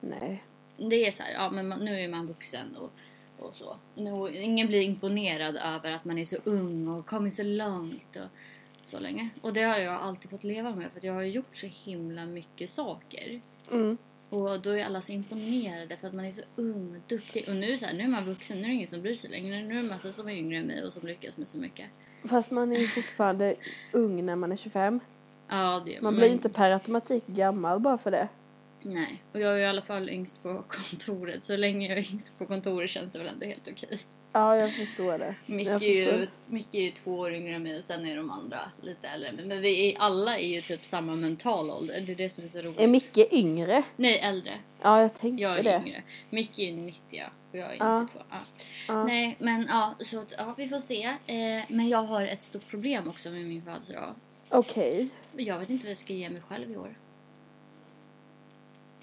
Nej. 0.00 0.44
Det 0.76 1.06
är 1.06 1.10
så 1.10 1.22
här, 1.22 1.32
ja 1.32 1.50
men 1.50 1.68
man, 1.68 1.78
nu 1.78 2.00
är 2.00 2.08
man 2.08 2.26
vuxen 2.26 2.76
och, 2.76 2.90
och 3.38 3.54
så. 3.54 3.76
Nu, 3.94 4.36
ingen 4.36 4.66
blir 4.66 4.82
imponerad 4.82 5.56
över 5.56 5.90
att 5.90 6.04
man 6.04 6.18
är 6.18 6.24
så 6.24 6.36
ung 6.44 6.88
och 6.88 7.06
kommit 7.06 7.34
så 7.34 7.42
långt 7.42 8.16
och 8.16 8.28
så 8.82 8.98
länge. 8.98 9.28
Och 9.40 9.52
det 9.52 9.62
har 9.62 9.78
jag 9.78 9.94
alltid 10.02 10.30
fått 10.30 10.44
leva 10.44 10.74
med 10.74 10.90
för 10.90 10.98
att 10.98 11.04
jag 11.04 11.14
har 11.14 11.22
gjort 11.22 11.56
så 11.56 11.66
himla 11.66 12.26
mycket 12.26 12.70
saker. 12.70 13.40
Mm. 13.72 13.98
Och 14.30 14.60
då 14.60 14.70
är 14.70 14.84
alla 14.84 15.00
så 15.00 15.12
imponerade 15.12 15.96
för 15.96 16.06
att 16.06 16.14
man 16.14 16.24
är 16.24 16.30
så 16.30 16.42
ung 16.56 16.96
och 16.96 17.02
duktig. 17.08 17.48
Och 17.48 17.56
nu 17.56 17.72
är, 17.72 17.76
så 17.76 17.86
här, 17.86 17.94
nu 17.94 18.04
är 18.04 18.08
man 18.08 18.24
vuxen, 18.24 18.58
nu 18.60 18.64
är 18.64 18.68
det 18.68 18.74
ingen 18.74 18.86
som 18.86 19.02
bryr 19.02 19.14
sig 19.14 19.30
längre. 19.30 19.62
Nu 19.62 19.78
är 19.78 19.82
det 19.82 19.88
massa 19.88 20.12
som 20.12 20.28
är 20.28 20.32
yngre 20.32 20.58
än 20.58 20.66
mig 20.66 20.84
och 20.84 20.92
som 20.92 21.06
lyckas 21.06 21.36
med 21.36 21.48
så 21.48 21.56
mycket. 21.56 21.86
Fast 22.24 22.50
man 22.50 22.72
är 22.72 22.76
ju 22.76 22.86
fortfarande 22.86 23.54
ung 23.92 24.26
när 24.26 24.36
man 24.36 24.52
är 24.52 24.56
25. 24.56 25.00
Ja, 25.48 25.82
det 25.86 26.00
Man 26.00 26.16
blir 26.16 26.26
ju 26.26 26.32
inte 26.32 26.48
per 26.48 26.70
automatik 26.70 27.26
gammal 27.26 27.80
bara 27.80 27.98
för 27.98 28.10
det. 28.10 28.28
Nej, 28.82 29.22
och 29.32 29.40
jag 29.40 29.54
är 29.54 29.58
i 29.58 29.66
alla 29.66 29.82
fall 29.82 30.10
yngst 30.10 30.42
på 30.42 30.64
kontoret. 30.68 31.42
Så 31.42 31.56
länge 31.56 31.88
jag 31.88 31.98
är 31.98 32.12
yngst 32.12 32.38
på 32.38 32.46
kontoret 32.46 32.90
känns 32.90 33.12
det 33.12 33.18
väl 33.18 33.28
ändå 33.28 33.46
helt 33.46 33.68
okej. 33.68 33.98
Ja, 34.32 34.56
jag 34.56 34.72
förstår 34.74 35.18
det. 35.18 35.34
Micke 35.46 35.68
jag 35.68 35.82
ju, 35.82 36.04
förstår. 36.04 36.26
Micke 36.46 36.74
är 36.74 36.80
ju 36.80 36.90
två 36.90 37.18
år 37.18 37.32
yngre 37.34 37.54
än 37.54 37.62
mig 37.62 37.78
och 37.78 37.84
sen 37.84 38.06
är 38.06 38.16
de 38.16 38.30
andra 38.30 38.58
lite 38.80 39.08
äldre. 39.08 39.32
Men, 39.32 39.60
vi 39.60 39.92
är, 39.94 39.98
alla 40.00 40.38
är 40.38 40.48
ju 40.54 40.60
typ 40.60 40.86
samma 40.86 41.14
mental 41.14 41.70
ålder. 41.70 42.00
Det 42.00 42.12
är 42.12 42.16
det 42.16 42.28
som 42.28 42.44
är 42.44 42.48
så 42.48 42.58
roligt. 42.62 42.80
Är 42.80 42.86
Micke 42.86 43.32
yngre? 43.32 43.82
Nej, 43.96 44.18
äldre. 44.18 44.58
Ja, 44.82 45.00
jag 45.02 45.14
tänkte 45.14 45.42
Jag 45.42 45.58
är 45.58 45.62
det. 45.62 45.82
yngre. 45.86 46.02
Micke 46.30 46.58
är 46.58 46.72
90 46.72 47.22
och 47.50 47.58
jag 47.58 47.72
är 47.72 47.76
Ja. 47.78 48.00
92. 48.02 48.20
Ja. 48.30 48.36
Ja. 48.88 49.04
Nej, 49.04 49.36
men 49.38 49.66
ja, 49.68 49.94
så 49.98 50.20
att, 50.20 50.34
ja, 50.38 50.54
vi 50.56 50.68
får 50.68 50.78
se. 50.78 51.02
Eh, 51.26 51.62
men 51.68 51.88
jag 51.88 52.02
har 52.02 52.22
ett 52.22 52.42
stort 52.42 52.68
problem 52.68 53.08
också 53.08 53.30
med 53.30 53.44
min 53.44 53.62
födelsedag. 53.62 54.14
Okej. 54.48 55.08
Jag 55.36 55.58
vet 55.58 55.70
inte 55.70 55.84
vad 55.84 55.90
jag 55.90 55.98
ska 55.98 56.12
ge 56.12 56.30
mig 56.30 56.42
själv 56.48 56.70
i 56.70 56.76
år. 56.76 56.94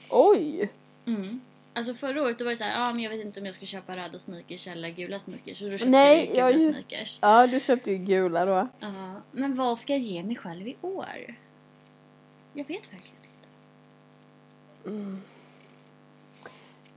Oj! 0.09 0.69
Mm. 1.05 1.41
Alltså 1.77 1.93
förra 1.93 2.23
året 2.23 2.39
då 2.39 2.45
var 2.45 2.51
det 2.51 2.55
så 2.55 2.63
här, 2.63 2.79
ja 2.85 2.93
men 2.93 3.03
jag 3.03 3.09
vet 3.09 3.25
inte 3.25 3.39
om 3.39 3.45
jag 3.45 3.55
ska 3.55 3.65
köpa 3.65 3.95
röda 3.95 4.19
sneakers 4.19 4.67
eller 4.67 4.89
gula 4.89 5.19
sneakers. 5.19 5.57
Så 5.57 5.65
då 5.65 5.71
köpte 5.71 5.89
Nej, 5.89 6.17
jag 6.17 6.27
gula 6.27 6.39
ja, 6.39 6.51
just- 6.51 6.87
sneakers. 6.87 7.19
Ja, 7.21 7.47
du 7.47 7.59
köpte 7.59 7.91
ju 7.91 7.97
gula 7.97 8.45
då. 8.45 8.67
Ja, 8.79 9.21
men 9.31 9.55
vad 9.55 9.77
ska 9.77 9.93
jag 9.93 10.01
ge 10.01 10.23
mig 10.23 10.35
själv 10.35 10.67
i 10.67 10.75
år? 10.81 11.35
Jag 12.53 12.67
vet 12.67 12.93
verkligen 12.93 13.15
inte. 14.85 15.21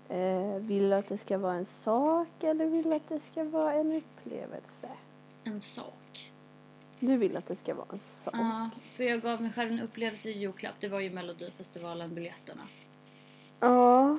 Eh, 0.09 0.55
vill 0.61 0.89
du 0.89 0.95
att 0.95 1.09
det 1.09 1.19
ska 1.19 1.39
vara 1.39 1.55
en 1.55 1.67
sak 1.67 2.29
eller 2.45 2.67
vill 2.67 2.83
du 2.83 2.95
att 2.95 3.09
det 3.09 3.21
ska 3.21 3.45
vara 3.45 3.75
en 3.75 3.93
upplevelse? 3.93 4.89
En 5.45 5.61
sak. 5.61 6.31
Du 7.01 7.17
vill 7.17 7.37
att 7.37 7.47
det 7.47 7.57
ska 7.57 7.75
vara 7.75 7.87
en 7.93 7.99
sak. 7.99 8.35
Ja, 8.37 8.71
för 8.97 9.05
jag 9.05 9.23
gav 9.23 9.43
mig 9.43 9.53
själv 9.53 9.73
en 9.73 9.81
upplevelse 9.81 10.29
i 10.29 10.39
julklapp. 10.39 10.75
Det 10.81 10.89
var 10.89 11.01
ju 11.01 11.11
Melodifestivalen-biljetterna. 11.11 12.63
Ja. 13.61 14.19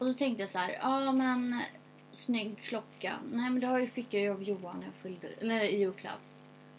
Och 0.00 0.06
så 0.06 0.14
tänkte 0.14 0.42
jag 0.42 0.48
så 0.48 0.58
här, 0.58 0.78
ja 0.80 1.12
men 1.12 1.62
snygg 2.10 2.58
klocka. 2.58 3.18
Nej 3.32 3.50
men 3.50 3.60
det 3.60 3.66
har 3.66 3.78
jag, 3.78 3.88
fick 3.88 4.14
jag 4.14 4.22
ju 4.22 4.30
av 4.30 4.42
Johan 4.42 4.76
när 4.78 4.86
jag 4.86 4.94
fyllde, 4.94 5.28
eller 5.40 5.60
i 5.60 5.78
julklapp. 5.78 6.20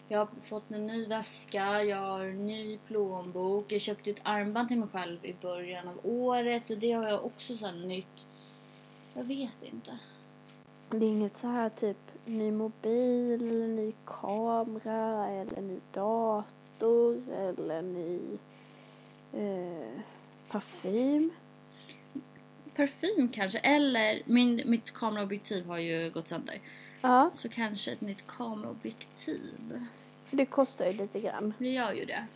Jag 0.08 0.18
har 0.18 0.28
fått 0.44 0.70
en 0.70 0.86
ny 0.86 1.06
väska, 1.06 1.84
jag 1.84 1.96
har 1.96 2.24
en 2.24 2.46
ny 2.46 2.78
plånbok. 2.78 3.72
Jag 3.72 3.80
köpte 3.80 4.10
ett 4.10 4.20
armband 4.22 4.68
till 4.68 4.78
mig 4.78 4.88
själv 4.92 5.24
i 5.24 5.34
början 5.42 5.88
av 5.88 6.00
året 6.02 6.66
så 6.66 6.74
det 6.74 6.92
har 6.92 7.08
jag 7.08 7.24
också 7.24 7.56
så 7.56 7.66
här 7.66 7.72
nytt. 7.72 8.26
Jag 9.14 9.24
vet 9.24 9.62
inte. 9.62 9.98
Det 10.90 11.06
är 11.06 11.10
inget 11.10 11.38
så 11.38 11.46
här 11.46 11.68
typ 11.68 11.98
ny 12.24 12.50
mobil 12.50 13.48
eller 13.48 13.68
ny 13.68 13.92
kamera 14.04 15.28
eller 15.28 15.60
ny 15.60 15.78
dator 15.92 17.22
eller 17.32 17.82
ny 17.82 18.20
eh, 19.32 20.00
parfym. 20.48 21.30
Parfym 22.76 23.28
kanske, 23.28 23.58
eller 23.58 24.22
min, 24.24 24.62
mitt 24.64 24.90
kameraobjektiv 24.92 25.66
har 25.66 25.78
ju 25.78 26.10
gått 26.10 26.28
sönder. 26.28 26.60
Ja, 27.00 27.30
Så 27.34 27.48
kanske 27.48 27.92
ett 27.92 28.00
nytt 28.00 28.26
kameraobjektiv. 28.26 29.86
för 30.24 30.36
det 30.36 30.46
kostar 30.46 30.86
ju 30.86 30.92
lite 30.92 31.20
grann. 31.20 31.54
Det 31.58 31.68
gör 31.68 31.92
ju 31.92 32.04
det. 32.04 32.26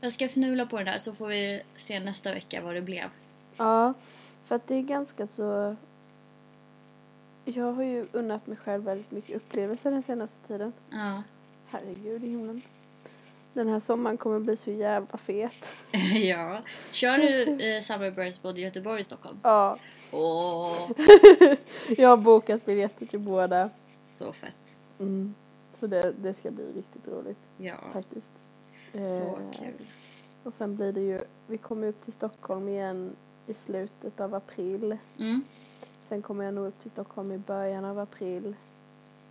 Jag 0.00 0.12
ska 0.12 0.24
fnula 0.24 0.66
på 0.66 0.76
den 0.76 0.86
där 0.86 0.98
så 0.98 1.14
får 1.14 1.26
vi 1.26 1.62
se 1.74 2.00
nästa 2.00 2.34
vecka 2.34 2.62
vad 2.62 2.74
det 2.74 2.82
blev. 2.82 3.08
Ja, 3.56 3.94
för 4.44 4.56
att 4.56 4.66
det 4.66 4.74
är 4.74 4.82
ganska 4.82 5.26
så... 5.26 5.76
Jag 7.44 7.72
har 7.72 7.82
ju 7.82 8.06
unnat 8.12 8.46
mig 8.46 8.56
själv 8.56 8.84
väldigt 8.84 9.10
mycket 9.10 9.36
upplevelser 9.36 9.90
den 9.90 10.02
senaste 10.02 10.46
tiden. 10.48 10.72
Ja. 10.90 11.22
Herregud 11.70 12.24
i 12.24 12.28
himlen. 12.28 12.62
Den 13.58 13.68
här 13.68 13.80
sommaren 13.80 14.16
kommer 14.16 14.40
bli 14.40 14.56
så 14.56 14.70
jävla 14.70 15.18
fet. 15.18 15.72
ja. 16.14 16.62
Kör 16.90 17.18
du 17.18 17.64
eh, 17.76 17.80
Summerburst 17.80 18.42
både 18.42 18.60
i 18.60 18.64
Göteborg 18.64 19.00
och 19.00 19.06
Stockholm? 19.06 19.40
Ja, 19.42 19.78
Åh, 20.12 20.90
jag 21.96 22.08
har 22.08 22.16
bokat 22.16 22.64
biljetter 22.64 23.06
till 23.06 23.18
båda. 23.18 23.70
så 24.08 24.32
fett. 24.32 24.80
Mm. 24.98 25.34
Så 25.74 25.86
det, 25.86 26.12
det 26.18 26.34
ska 26.34 26.50
bli 26.50 26.64
riktigt 26.64 27.08
roligt 27.08 27.38
Ja, 27.56 27.74
faktiskt. 27.92 28.30
så 28.92 28.98
Eh, 28.98 29.50
kul. 29.52 29.86
Och 30.44 30.54
sen 30.54 30.76
blir 30.76 30.92
det 30.92 31.00
ju, 31.00 31.20
vi 31.46 31.58
kommer 31.58 31.86
upp 31.88 32.04
till 32.04 32.12
Stockholm 32.12 32.68
igen 32.68 33.16
i 33.46 33.54
slutet 33.54 34.20
av 34.20 34.34
april. 34.34 34.98
Mm. 35.18 35.44
Sen 36.02 36.22
kommer 36.22 36.44
jag 36.44 36.54
nog 36.54 36.66
upp 36.66 36.82
till 36.82 36.90
Stockholm 36.90 37.32
i 37.32 37.38
början 37.38 37.84
av 37.84 37.98
april. 37.98 38.54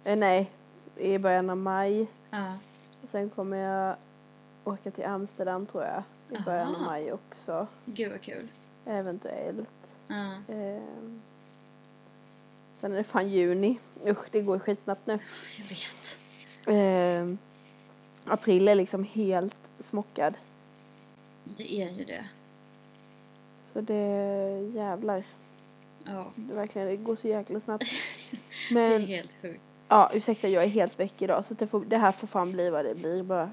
Eh, 0.04 0.16
nej, 0.18 0.52
i 0.98 1.18
början 1.18 1.50
av 1.50 1.58
maj. 1.58 2.08
Ja. 2.30 2.54
Och 3.02 3.10
sen 3.10 3.30
kommer 3.30 3.58
jag 3.58 3.96
åka 4.68 4.92
till 4.92 5.06
Amsterdam 5.06 5.66
tror 5.66 5.84
jag. 5.84 6.04
i 6.40 6.44
början 6.44 6.76
av 6.76 6.82
maj 6.82 7.14
också. 7.14 7.68
Gud 7.86 8.12
vad 8.12 8.22
kul. 8.22 8.48
Eventuellt. 8.86 9.70
Ja. 10.08 10.32
Ehm. 10.48 11.22
Sen 12.76 12.92
är 12.92 12.98
det 12.98 13.04
fan 13.04 13.30
juni. 13.30 13.80
Usch, 14.06 14.28
det 14.32 14.42
går 14.42 14.60
skitsnabbt 14.60 15.08
nu. 15.08 15.20
Jag 15.58 15.66
vet. 15.66 16.20
Ehm. 16.66 17.38
april 18.26 18.68
är 18.68 18.76
liksom 18.76 19.04
helt 19.04 19.58
smockad. 19.80 20.34
Det 21.44 21.74
är 21.82 21.90
ju 21.90 22.06
det. 22.06 22.26
Så 23.74 23.82
det 23.82 24.72
jävlar. 24.76 25.24
Ja. 26.04 26.32
Det, 26.36 26.54
verkligen, 26.54 26.88
det 26.88 26.98
går 26.98 27.16
så 27.16 27.28
jäkla 27.28 27.60
snabbt. 27.60 27.86
Det 28.70 28.80
är 28.80 28.90
Men 28.90 29.08
helt 29.08 29.32
sjukt. 29.42 29.62
Ja, 29.88 30.12
ursäkta 30.14 30.48
jag 30.48 30.64
är 30.64 30.68
helt 30.68 31.00
väck 31.00 31.22
idag 31.22 31.46
så 31.46 31.54
det, 31.54 31.68
får, 31.68 31.84
det 31.88 31.98
här 31.98 32.12
får 32.12 32.28
fan 32.28 32.52
bli 32.52 32.70
vad 32.70 32.86
det 32.86 32.96
blir 32.96 33.24
bara. 33.24 33.52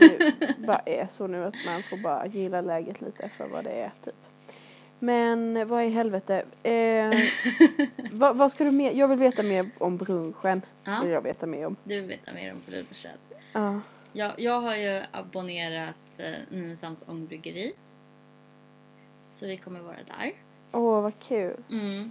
Det, 0.00 0.18
det 0.38 0.66
bara 0.66 0.82
är 0.86 1.06
så 1.06 1.26
nu 1.26 1.44
att 1.44 1.54
man 1.66 1.82
får 1.82 1.96
bara 2.02 2.26
gilla 2.26 2.60
läget 2.60 3.00
lite 3.00 3.28
för 3.28 3.48
vad 3.48 3.64
det 3.64 3.70
är 3.70 3.90
typ. 4.04 4.14
Men 4.98 5.68
vad 5.68 5.84
i 5.84 5.88
helvete. 5.88 6.44
Eh, 6.62 7.10
vad, 8.12 8.36
vad 8.36 8.52
ska 8.52 8.64
du 8.64 8.70
mer? 8.70 8.92
Jag 8.92 9.08
vill 9.08 9.18
veta 9.18 9.42
mer 9.42 9.70
om 9.78 9.96
brunchen. 9.96 10.62
Vill 10.84 10.94
Ja, 10.94 11.08
jag 11.08 11.22
veta 11.22 11.46
mer 11.46 11.66
om. 11.66 11.76
du 11.84 12.00
vet 12.00 12.34
mer 12.34 12.52
om 12.52 12.62
brunchen. 12.66 13.18
Ja. 13.52 13.80
Jag, 14.12 14.32
jag 14.40 14.60
har 14.60 14.76
ju 14.76 15.02
abonnerat 15.12 15.94
eh, 16.18 16.32
Nynäshamns 16.50 17.04
ångbryggeri. 17.08 17.72
Så 19.30 19.46
vi 19.46 19.56
kommer 19.56 19.80
vara 19.80 19.96
där. 19.96 20.32
Åh 20.72 21.02
vad 21.02 21.12
kul. 21.18 21.56
Mm. 21.70 22.10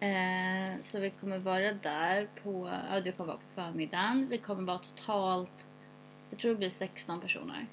Eh, 0.00 0.80
så 0.82 1.00
vi 1.00 1.10
kommer 1.10 1.38
vara 1.38 1.72
där 1.72 2.28
på, 2.42 2.70
ja 2.90 3.00
du 3.00 3.12
kommer 3.12 3.26
vara 3.26 3.36
på 3.36 3.62
förmiddagen. 3.62 4.26
Vi 4.30 4.38
kommer 4.38 4.62
vara 4.62 4.78
totalt, 4.78 5.66
jag 6.30 6.38
tror 6.38 6.50
det 6.50 6.58
blir 6.58 6.68
16 6.68 7.20
personer. 7.20 7.66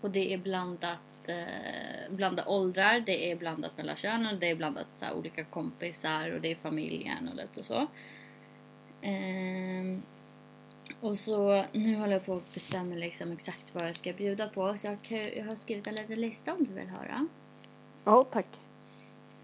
Och 0.00 0.10
det 0.10 0.34
är 0.34 0.38
blandat, 0.38 1.28
eh, 1.28 2.14
blandat 2.14 2.46
åldrar, 2.46 3.00
det 3.00 3.30
är 3.30 3.36
blandat 3.36 3.76
mellan 3.76 3.96
könen, 3.96 4.38
det 4.38 4.50
är 4.50 4.54
blandat 4.54 4.90
så 4.90 5.04
här, 5.04 5.14
olika 5.14 5.44
kompisar 5.44 6.30
och 6.30 6.40
det 6.40 6.50
är 6.50 6.56
familjen 6.56 7.28
och 7.28 7.36
lite 7.36 7.62
så. 7.62 7.86
Eh, 9.02 9.98
och 11.00 11.18
så 11.18 11.64
nu 11.72 11.96
håller 11.96 12.12
jag 12.12 12.26
på 12.26 12.36
att 12.36 12.54
bestämma 12.54 12.94
liksom 12.94 13.32
exakt 13.32 13.74
vad 13.74 13.88
jag 13.88 13.96
ska 13.96 14.12
bjuda 14.12 14.48
på. 14.48 14.76
Så 14.78 14.86
jag, 14.86 14.98
jag 15.36 15.44
har 15.44 15.56
skrivit 15.56 15.86
en 15.86 15.94
liten 15.94 16.20
lista 16.20 16.54
om 16.54 16.64
du 16.64 16.72
vill 16.72 16.88
höra. 16.88 17.28
Ja 18.04 18.24
tack. 18.24 18.46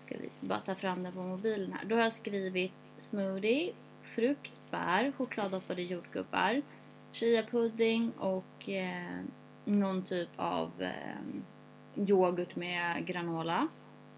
Ska 0.08 0.18
vi 0.18 0.48
bara 0.48 0.60
ta 0.60 0.74
fram 0.74 1.02
den 1.02 1.12
på 1.12 1.22
mobilen 1.22 1.72
här. 1.72 1.84
Då 1.84 1.94
har 1.94 2.02
jag 2.02 2.12
skrivit 2.12 2.72
smoothie, 2.96 3.72
frukt, 4.02 4.52
bär, 4.70 5.12
chokladdoppade 5.18 5.82
jordgubbar, 5.82 6.62
chiapudding 7.12 8.12
och 8.18 8.68
eh, 8.68 9.20
någon 9.64 10.02
typ 10.02 10.28
av 10.36 10.70
eh, 10.78 12.08
yoghurt 12.08 12.56
med 12.56 13.06
granola, 13.06 13.68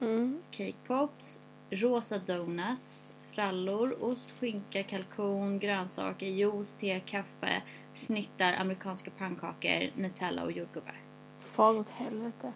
Mm. 0.00 0.42
cake 0.50 0.74
pops, 0.86 1.40
rosa 1.70 2.18
donuts, 2.18 3.12
frallor, 3.32 4.02
ost, 4.04 4.30
skinka, 4.40 4.82
kalkon, 4.82 5.58
grönsaker, 5.58 6.26
juice, 6.26 6.74
te, 6.80 7.00
kaffe, 7.00 7.62
snittar, 7.94 8.52
amerikanska 8.52 9.10
pannkakor, 9.10 9.90
Nutella 10.00 10.42
och 10.42 10.52
jordgubbar. 10.52 11.00
Far 11.40 11.78
åt 11.78 11.90
helvete. 11.90 12.52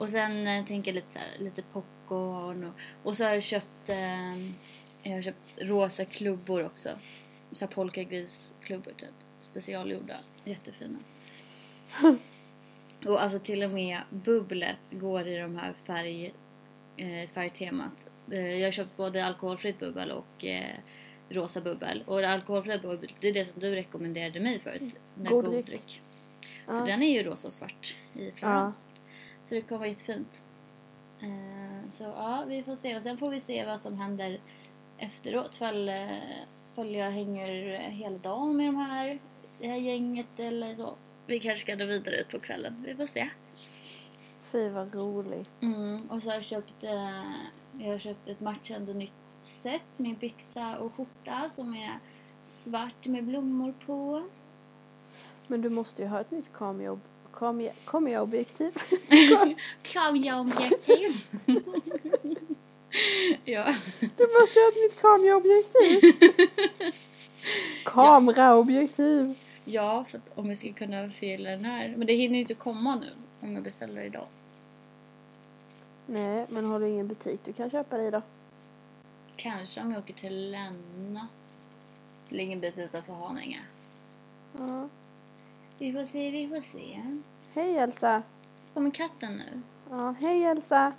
Och 0.00 0.10
sen 0.10 0.46
eh, 0.46 0.64
tänker 0.64 0.90
jag 0.90 0.94
lite 0.94 1.12
så 1.12 1.18
här, 1.18 1.38
lite 1.38 1.62
popcorn 1.62 2.64
och, 2.64 2.74
och 3.02 3.16
så 3.16 3.24
har 3.24 3.30
jag 3.30 3.42
köpt, 3.42 3.88
eh, 3.88 4.38
jag 5.02 5.12
har 5.12 5.22
köpt 5.22 5.62
rosa 5.62 6.04
klubbor 6.04 6.64
också. 6.64 6.88
Så 7.52 7.64
här 7.64 7.72
polkagrisklubbor 7.72 8.92
typ. 8.96 9.14
Specialgjorda. 9.42 10.16
Jättefina. 10.44 10.98
och 13.06 13.22
alltså 13.22 13.38
till 13.38 13.62
och 13.62 13.70
med 13.70 14.00
bubblet 14.10 14.78
går 14.90 15.26
i 15.26 15.38
de 15.38 15.56
här 15.56 15.72
färg, 15.84 16.34
eh, 16.96 17.30
färgtemat. 17.30 18.10
Eh, 18.30 18.58
jag 18.58 18.66
har 18.66 18.72
köpt 18.72 18.96
både 18.96 19.24
alkoholfritt 19.24 19.78
bubbel 19.78 20.10
och 20.10 20.44
eh, 20.44 20.76
rosa 21.28 21.60
bubbel. 21.60 22.02
Och 22.06 22.20
alkoholfritt 22.20 22.82
bubbel, 22.82 23.12
det 23.20 23.28
är 23.28 23.34
det 23.34 23.44
som 23.44 23.60
du 23.60 23.74
rekommenderade 23.74 24.40
mig 24.40 24.60
förut. 24.60 25.00
Den 25.14 25.32
God 25.32 25.64
dryck. 25.64 26.02
Ja. 26.66 26.78
För 26.78 26.86
den 26.86 27.02
är 27.02 27.12
ju 27.12 27.22
rosa 27.22 27.48
och 27.48 27.54
svart 27.54 27.96
i 28.14 28.30
floran. 28.30 28.56
Ja. 28.56 28.72
Så 29.42 29.54
det 29.54 29.60
kommer 29.60 29.78
vara 29.78 29.88
jättefint. 29.88 30.44
Eh, 31.22 31.90
så 31.94 32.04
ja, 32.04 32.44
vi 32.48 32.62
får 32.62 32.74
se. 32.74 32.96
Och 32.96 33.02
sen 33.02 33.18
får 33.18 33.30
vi 33.30 33.40
se 33.40 33.66
vad 33.66 33.80
som 33.80 33.98
händer 33.98 34.40
efteråt. 34.98 35.54
Fall, 35.54 35.88
eh, 35.88 36.08
fall 36.74 36.94
jag 36.94 37.10
hänger 37.10 37.78
hela 37.78 38.18
dagen 38.18 38.56
med 38.56 38.66
de 38.66 38.76
här, 38.76 39.18
det 39.58 39.68
här 39.68 39.76
gänget 39.76 40.38
eller 40.38 40.74
så. 40.74 40.94
Vi 41.26 41.40
kanske 41.40 41.66
ska 41.66 41.74
gå 41.74 41.84
vidare 41.84 42.16
ut 42.16 42.28
på 42.28 42.40
kvällen. 42.40 42.84
Vi 42.86 42.94
får 42.94 43.06
se. 43.06 43.30
Fy 44.42 44.68
vad 44.68 44.94
roligt. 44.94 45.50
Mm, 45.60 46.10
och 46.10 46.22
så 46.22 46.28
har 46.28 46.34
jag 46.34 46.44
köpt, 46.44 46.84
eh, 46.84 47.32
jag 47.78 47.90
har 47.90 47.98
köpt 47.98 48.28
ett 48.28 48.40
matchande 48.40 48.94
nytt 48.94 49.12
set 49.42 49.98
med 49.98 50.18
byxa 50.18 50.78
och 50.78 50.94
skjorta 50.94 51.50
som 51.54 51.74
är 51.74 51.98
svart 52.44 53.06
med 53.06 53.24
blommor 53.24 53.74
på. 53.86 54.28
Men 55.46 55.62
du 55.62 55.70
måste 55.70 56.02
ju 56.02 56.08
ha 56.08 56.20
ett 56.20 56.30
nytt 56.30 56.52
kamera- 57.32 57.72
kamera- 57.72 57.74
kameraobjektiv. 57.84 58.72
Kameraobjektiv. 59.82 61.24
ja. 63.44 63.74
Du 64.00 64.26
måste 64.26 64.58
ha 64.60 64.68
ett 64.68 64.76
nytt 64.76 65.00
kameraobjektiv. 65.00 66.00
Kameraobjektiv. 67.84 69.34
Ja, 69.64 70.04
för 70.08 70.18
att 70.18 70.38
om 70.38 70.48
vi 70.48 70.56
ska 70.56 70.72
kunna 70.72 71.10
fylla 71.10 71.50
den 71.50 71.64
här. 71.64 71.94
Men 71.96 72.06
det 72.06 72.12
hinner 72.14 72.34
ju 72.34 72.40
inte 72.40 72.54
komma 72.54 72.94
nu 72.94 73.10
om 73.40 73.54
jag 73.54 73.62
beställer 73.62 74.02
idag. 74.02 74.26
Nej, 76.06 76.46
men 76.48 76.64
har 76.64 76.80
du 76.80 76.88
ingen 76.88 77.08
butik 77.08 77.40
du 77.44 77.52
kan 77.52 77.70
köpa 77.70 77.96
det 77.98 78.04
i 78.06 78.10
då? 78.10 78.22
Kanske 79.36 79.80
om 79.80 79.90
jag 79.92 79.98
åker 79.98 80.14
till 80.14 80.50
Länna. 80.50 81.28
Det 82.28 82.34
ligger 82.36 82.52
en 82.52 82.60
bit 82.60 82.78
utanför 82.78 83.12
Haninge. 83.12 83.60
Ja. 84.58 84.88
Vi 85.80 85.92
får 85.92 86.06
se, 86.12 86.30
vi 86.30 86.48
får 86.48 86.60
se. 86.78 87.02
Hej 87.54 87.76
Elsa. 87.78 88.22
Kommer 88.74 88.90
katten 88.90 89.36
nu? 89.36 89.60
Ja, 89.90 90.14
hej 90.20 90.44
Elsa. 90.44 90.92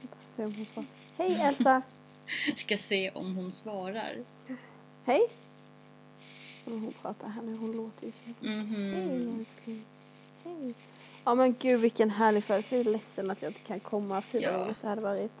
Vänta, 0.00 0.16
se 0.36 0.44
om 0.44 0.54
hon 0.54 0.66
svarar. 0.66 0.86
Hej 1.16 1.40
Elsa. 1.40 1.82
Ska 2.56 2.78
se 2.78 3.10
om 3.10 3.36
hon 3.36 3.52
svarar. 3.52 4.16
Hej. 5.04 5.20
Hon 6.64 6.92
pratar 7.02 7.28
här 7.28 7.42
nu, 7.42 7.56
hon 7.56 7.72
låter 7.76 8.06
ju 8.06 8.12
så. 8.12 8.18
Hej 8.46 8.56
Mhm. 8.62 9.38
älskling. 9.40 9.84
Hej. 10.44 10.74
Ja 11.24 11.34
men 11.34 11.54
gud 11.58 11.80
vilken 11.80 12.10
härlig 12.10 12.44
födelsedag. 12.44 12.80
Jag 12.80 12.86
är 12.86 12.92
ledsen 12.92 13.30
att 13.30 13.42
jag 13.42 13.50
inte 13.50 13.60
kan 13.60 13.80
komma. 13.80 14.22
Fy 14.22 14.38
vad 14.38 14.52
Ja. 14.68 14.74
det 14.80 14.88
hade 14.88 15.00
varit. 15.02 15.32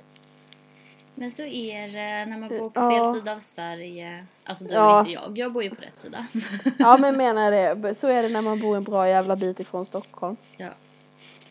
Men 1.18 1.30
så 1.30 1.42
är 1.42 1.82
det 1.88 2.30
när 2.30 2.38
man 2.38 2.48
bor 2.48 2.70
på 2.70 2.80
Ja. 2.80 2.90
fel 2.90 3.12
sida 3.20 3.32
av 3.32 3.38
Sverige. 3.38 4.26
Alltså 4.44 4.64
du 4.64 4.74
Ja. 4.74 5.00
inte 5.00 5.12
jag. 5.12 5.38
Jag 5.38 5.52
bor 5.52 5.62
ju 5.62 5.70
på 5.70 5.82
rätt 5.82 5.98
sida. 5.98 6.26
Ja 6.78 6.96
men 6.98 7.16
menar 7.16 7.50
det. 7.50 7.94
Så 7.94 8.06
är 8.06 8.22
det 8.22 8.28
när 8.28 8.42
man 8.42 8.60
bor 8.60 8.76
en 8.76 8.84
bra 8.84 9.08
jävla 9.08 9.36
bit 9.36 9.60
ifrån 9.60 9.86
Stockholm. 9.86 10.36
ja. 10.56 10.68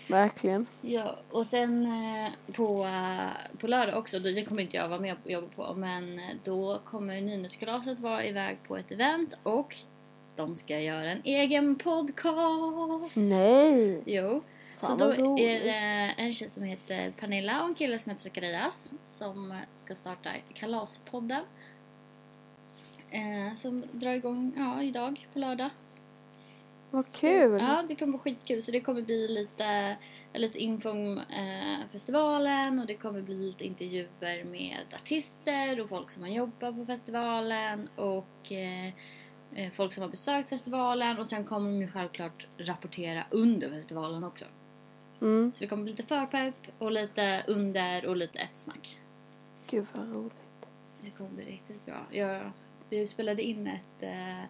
Verkligen. 0.08 0.66
Ja, 0.82 1.16
och 1.32 1.46
sen 1.46 1.86
eh, 1.86 2.54
på, 2.54 2.84
eh, 2.86 3.58
på 3.60 3.68
lördag 3.68 3.98
också, 3.98 4.20
då- 4.20 4.32
det 4.32 4.46
kommer 4.46 4.62
inte 4.62 4.78
jag 4.78 4.88
vara 4.88 5.00
med 5.00 5.16
och 5.24 5.32
jobba 5.32 5.48
på, 5.56 5.74
men 5.74 6.20
eh, 6.20 6.26
då 6.44 6.80
kommer 6.86 7.22
Nynäskalaset 7.22 8.00
vara 8.00 8.26
iväg 8.26 8.58
på 8.68 8.78
ett 8.78 8.92
event 8.92 9.38
och 9.44 9.76
de 10.36 10.56
ska 10.56 10.80
göra 10.80 11.12
en 11.12 11.22
egen 11.24 11.76
podcast. 11.76 13.18
Nej. 13.18 14.04
Jo. 14.06 14.42
Så 14.88 14.96
då 14.96 15.38
är 15.40 15.64
det 15.64 16.14
en 16.18 16.32
tjej 16.32 16.50
som 16.50 16.64
heter 16.64 17.12
Pernilla 17.12 17.62
och 17.62 17.68
en 17.68 17.76
kille 17.76 18.00
som 18.00 18.10
heter 18.10 18.24
Zacharias 18.24 18.94
som 19.06 19.60
ska 19.74 19.96
starta 19.96 20.30
Kalaspodden. 20.54 21.44
Eh, 23.10 23.56
som 23.56 23.84
drar 23.92 24.14
igång 24.14 24.54
ja, 24.58 24.84
idag 24.84 25.28
på 25.34 25.40
lördag. 25.40 25.70
Vad 26.92 27.12
kul. 27.12 27.62
Ja, 27.62 27.84
det 27.88 27.96
kommer 27.96 28.18
bli 28.18 28.20
skitkul. 28.20 28.64
Så 28.64 28.72
det 28.72 28.80
kommer 28.80 29.02
bli 29.02 29.28
lite, 29.28 29.98
lite 30.34 30.58
info 30.58 30.90
om 30.90 31.18
eh, 31.18 31.88
festivalen 31.92 32.80
och 32.80 32.86
det 32.86 32.96
kommer 32.96 33.22
bli 33.22 33.46
lite 33.46 33.66
intervjuer 33.66 34.44
med 34.44 34.78
artister 34.94 35.82
och 35.82 35.90
folk 35.90 36.12
som 36.12 36.24
har 36.24 36.30
jobbat 36.30 36.76
på 36.76 36.86
festivalen 36.86 37.90
och 37.96 38.52
eh, 38.52 38.88
eh, 39.56 39.72
folk 39.74 39.94
som 39.94 40.02
har 40.02 40.10
besökt 40.10 40.50
festivalen 40.50 41.20
och 41.20 41.28
sen 41.28 41.46
kommer 41.46 41.72
de 41.72 41.82
ju 41.82 41.92
självklart 41.92 42.48
rapportera 42.58 43.24
under 43.32 43.70
festivalen 43.70 44.24
också. 44.24 44.46
Mm. 45.22 45.52
Så 45.54 45.62
det 45.62 45.68
kommer 45.68 45.84
bli 45.84 45.92
lite 45.92 46.04
förpepp 46.04 46.68
och 46.78 46.92
lite 46.92 47.44
under 47.48 48.06
och 48.06 48.16
lite 48.16 48.40
eftersnack. 48.40 49.00
Gud 49.68 49.86
vad 49.94 50.14
roligt. 50.14 50.68
Det 51.02 51.10
kommer 51.12 51.30
bli 51.30 51.46
riktigt 51.46 51.86
bra. 51.86 52.06
Jag, 52.12 52.52
vi 52.90 53.08
spelade 53.08 53.44
in 53.44 53.68
ett, 53.68 54.04
eh, 54.04 54.44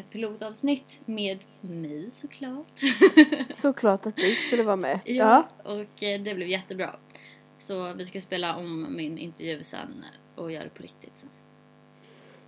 ett 0.00 0.10
pilotavsnitt 0.10 1.00
med 1.04 1.38
mig 1.60 2.10
såklart. 2.10 2.80
Såklart 3.48 4.06
att 4.06 4.16
du 4.16 4.34
skulle 4.34 4.62
vara 4.62 4.76
med. 4.76 5.00
Ja, 5.04 5.48
och 5.64 6.02
eh, 6.02 6.20
det 6.20 6.34
blev 6.34 6.48
jättebra. 6.48 6.96
Så 7.58 7.92
vi 7.92 8.06
ska 8.06 8.20
spela 8.20 8.56
om 8.56 8.96
min 8.96 9.18
intervju 9.18 9.62
sen 9.62 10.04
och 10.34 10.52
göra 10.52 10.64
det 10.64 10.70
på 10.70 10.82
riktigt 10.82 11.12
sen. 11.16 11.30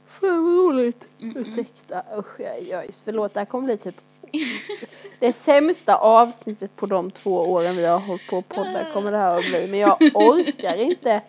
Fan 0.06 0.44
vad 0.44 0.54
roligt. 0.54 1.08
Mm, 1.20 1.36
Ursäkta. 1.36 2.04
Usch, 2.18 2.40
jag, 2.40 2.62
jag, 2.62 2.86
förlåt. 3.04 3.34
Det 3.34 3.40
här 3.40 3.44
kommer 3.46 3.64
bli 3.64 3.76
typ 3.76 4.00
Det 5.18 5.32
sämsta 5.32 5.96
avsnittet 5.96 6.76
på 6.76 6.86
de 6.86 7.10
två 7.10 7.40
åren 7.40 7.76
vi 7.76 7.84
har 7.84 7.98
hållit 7.98 8.26
på 8.26 8.38
att 8.38 8.48
podda 8.48 8.92
kommer 8.92 9.10
det 9.10 9.18
här 9.18 9.38
att 9.38 9.46
bli. 9.46 9.66
Men 9.70 9.80
jag 9.80 9.96
orkar 10.14 10.76
inte. 10.76 11.20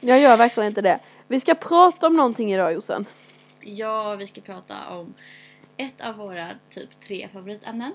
Jag 0.00 0.20
gör 0.20 0.36
verkligen 0.36 0.66
inte 0.66 0.80
det. 0.80 0.98
Vi 1.28 1.40
ska 1.40 1.54
prata 1.54 2.06
om 2.06 2.16
någonting 2.16 2.52
idag 2.52 2.72
Jossan. 2.72 3.04
Ja, 3.60 4.16
vi 4.18 4.26
ska 4.26 4.40
prata 4.40 4.74
om 4.90 5.14
ett 5.76 6.00
av 6.00 6.16
våra 6.16 6.48
typ 6.68 7.00
tre 7.00 7.28
favoritämnen. 7.32 7.92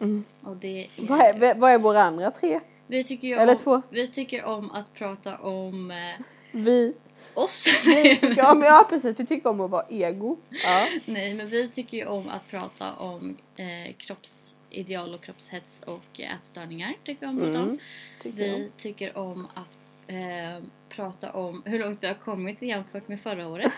Mm. 0.00 0.24
Och 0.42 0.56
det 0.56 0.84
är... 0.84 0.88
Vad 0.96 1.20
är, 1.20 1.54
vad 1.54 1.70
är 1.72 1.78
våra 1.78 2.02
andra 2.02 2.30
tre? 2.30 2.60
Vi 2.86 3.04
tycker 3.04 3.28
ju 3.28 3.34
Eller 3.34 3.52
om, 3.52 3.58
två. 3.58 3.82
Vi 3.90 4.08
tycker 4.08 4.44
om 4.44 4.70
att 4.70 4.94
prata 4.94 5.36
om 5.36 5.90
eh, 5.90 6.24
Vi. 6.50 6.94
Oss. 7.34 7.66
Vi 7.84 8.16
tycker 8.16 8.46
om, 8.46 8.62
ja 8.62 8.86
precis, 8.88 9.20
vi 9.20 9.26
tycker 9.26 9.48
om 9.50 9.60
att 9.60 9.70
vara 9.70 9.86
ego. 9.88 10.36
Ja. 10.64 10.86
Nej, 11.04 11.34
men 11.34 11.48
vi 11.48 11.68
tycker 11.68 11.96
ju 11.96 12.06
om 12.06 12.28
att 12.28 12.48
prata 12.50 12.92
om 12.92 13.36
eh, 13.56 13.94
kroppsideal 13.98 15.14
och 15.14 15.22
kroppshets 15.22 15.80
och 15.80 16.20
ätstörningar. 16.20 16.94
Tycker 17.04 17.26
vi 17.26 17.26
om 17.26 17.38
om. 17.38 17.54
Mm, 17.54 17.78
tycker 18.22 18.42
jag. 18.42 18.56
Vi 18.56 18.70
tycker 18.76 19.18
om 19.18 19.48
att 19.54 19.78
eh, 20.06 20.64
prata 20.88 21.32
om 21.32 21.62
hur 21.64 21.78
långt 21.78 21.98
vi 22.02 22.06
har 22.06 22.14
kommit 22.14 22.62
jämfört 22.62 23.08
med 23.08 23.20
förra 23.20 23.48
året. 23.48 23.72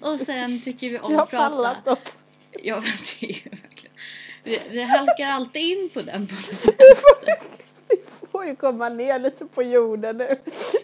och 0.00 0.18
sen 0.18 0.60
tycker 0.60 0.90
vi 0.90 0.98
om 0.98 1.10
Vi 1.10 1.16
har 1.16 1.22
att 1.22 1.30
prata... 1.30 1.92
oss. 1.92 2.24
Ja, 2.62 2.82
det 3.20 3.26
är 3.26 3.44
ju 3.44 3.50
verkligen... 3.50 3.96
Vi, 4.44 4.58
vi 4.70 4.82
halkar 4.82 5.26
alltid 5.26 5.62
in 5.62 5.90
på 5.94 6.02
den 6.02 6.28
Vi 7.88 7.96
får 8.30 8.46
ju 8.46 8.56
komma 8.56 8.88
ner 8.88 9.18
lite 9.18 9.46
på 9.46 9.62
jorden 9.62 10.16
nu. 10.16 10.38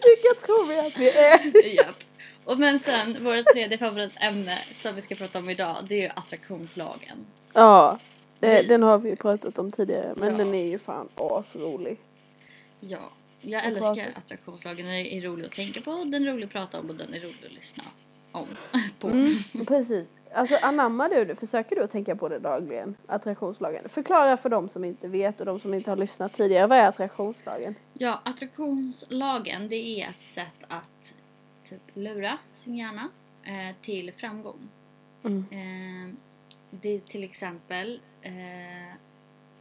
Vilka 0.05 0.45
tror 0.45 0.67
vi 0.67 0.79
att 0.79 0.97
vi 0.97 1.09
är? 1.09 1.75
Japp. 1.75 1.95
Och 2.45 2.59
men 2.59 2.79
sen, 2.79 3.23
vårt 3.23 3.45
tredje 3.53 3.77
favoritämne 3.77 4.57
som 4.73 4.95
vi 4.95 5.01
ska 5.01 5.15
prata 5.15 5.39
om 5.39 5.49
idag, 5.49 5.75
det 5.87 5.95
är 5.95 6.01
ju 6.01 6.09
attraktionslagen. 6.15 7.25
Ja, 7.53 7.99
eh, 8.41 8.49
Vi- 8.61 8.67
den 8.67 8.83
har 8.83 8.97
vi 8.97 9.09
ju 9.09 9.15
pratat 9.15 9.59
om 9.59 9.71
tidigare 9.71 10.13
men 10.17 10.31
Ja. 10.31 10.37
den 10.37 10.53
är 10.55 10.65
ju 10.65 10.79
fan 10.79 11.09
asrolig. 11.15 11.97
Ja, 12.79 13.11
jag 13.41 13.65
älskar 13.65 13.95
prata. 13.95 14.17
attraktionslagen. 14.17 14.85
Den 14.85 14.95
är 14.95 15.21
rolig 15.21 15.45
att 15.45 15.51
tänka 15.51 15.81
på, 15.81 15.91
den 15.91 16.13
är 16.27 16.31
rolig 16.33 16.45
att 16.45 16.51
prata 16.51 16.79
om 16.79 16.89
och 16.89 16.95
den 16.95 17.13
är 17.13 17.19
rolig 17.19 17.45
att 17.45 17.53
lyssna 17.53 17.83
om. 18.31 18.47
på. 18.99 19.07
Mm, 19.07 19.27
precis. 19.67 20.05
Alltså 20.33 20.55
anammar 20.61 21.09
du 21.09 21.25
det? 21.25 21.35
Försöker 21.35 21.75
du 21.75 21.83
att 21.83 21.91
tänka 21.91 22.15
på 22.15 22.29
det 22.29 22.39
dagligen? 22.39 22.95
Attraktionslagen. 23.07 23.89
Förklara 23.89 24.37
för 24.37 24.49
dem 24.49 24.69
som 24.69 24.85
inte 24.85 25.07
vet 25.07 25.39
och 25.39 25.45
de 25.45 25.59
som 25.59 25.73
inte 25.73 25.91
har 25.91 25.97
lyssnat 25.97 26.33
tidigare. 26.33 26.67
Vad 26.67 26.77
är 26.77 26.87
attraktionslagen? 26.87 27.75
Ja, 27.93 28.21
attraktionslagen 28.25 29.69
det 29.69 29.75
är 29.75 30.09
ett 30.09 30.21
sätt 30.21 30.57
att 30.67 31.13
typ 31.63 31.81
lura 31.93 32.37
sin 32.53 32.75
hjärna 32.75 33.09
eh, 33.43 33.75
till 33.81 34.13
framgång. 34.13 34.69
Mm. 35.23 35.45
Eh, 35.51 36.15
det 36.71 36.89
är 36.89 36.99
till 36.99 37.23
exempel 37.23 38.01
eh, 38.21 38.31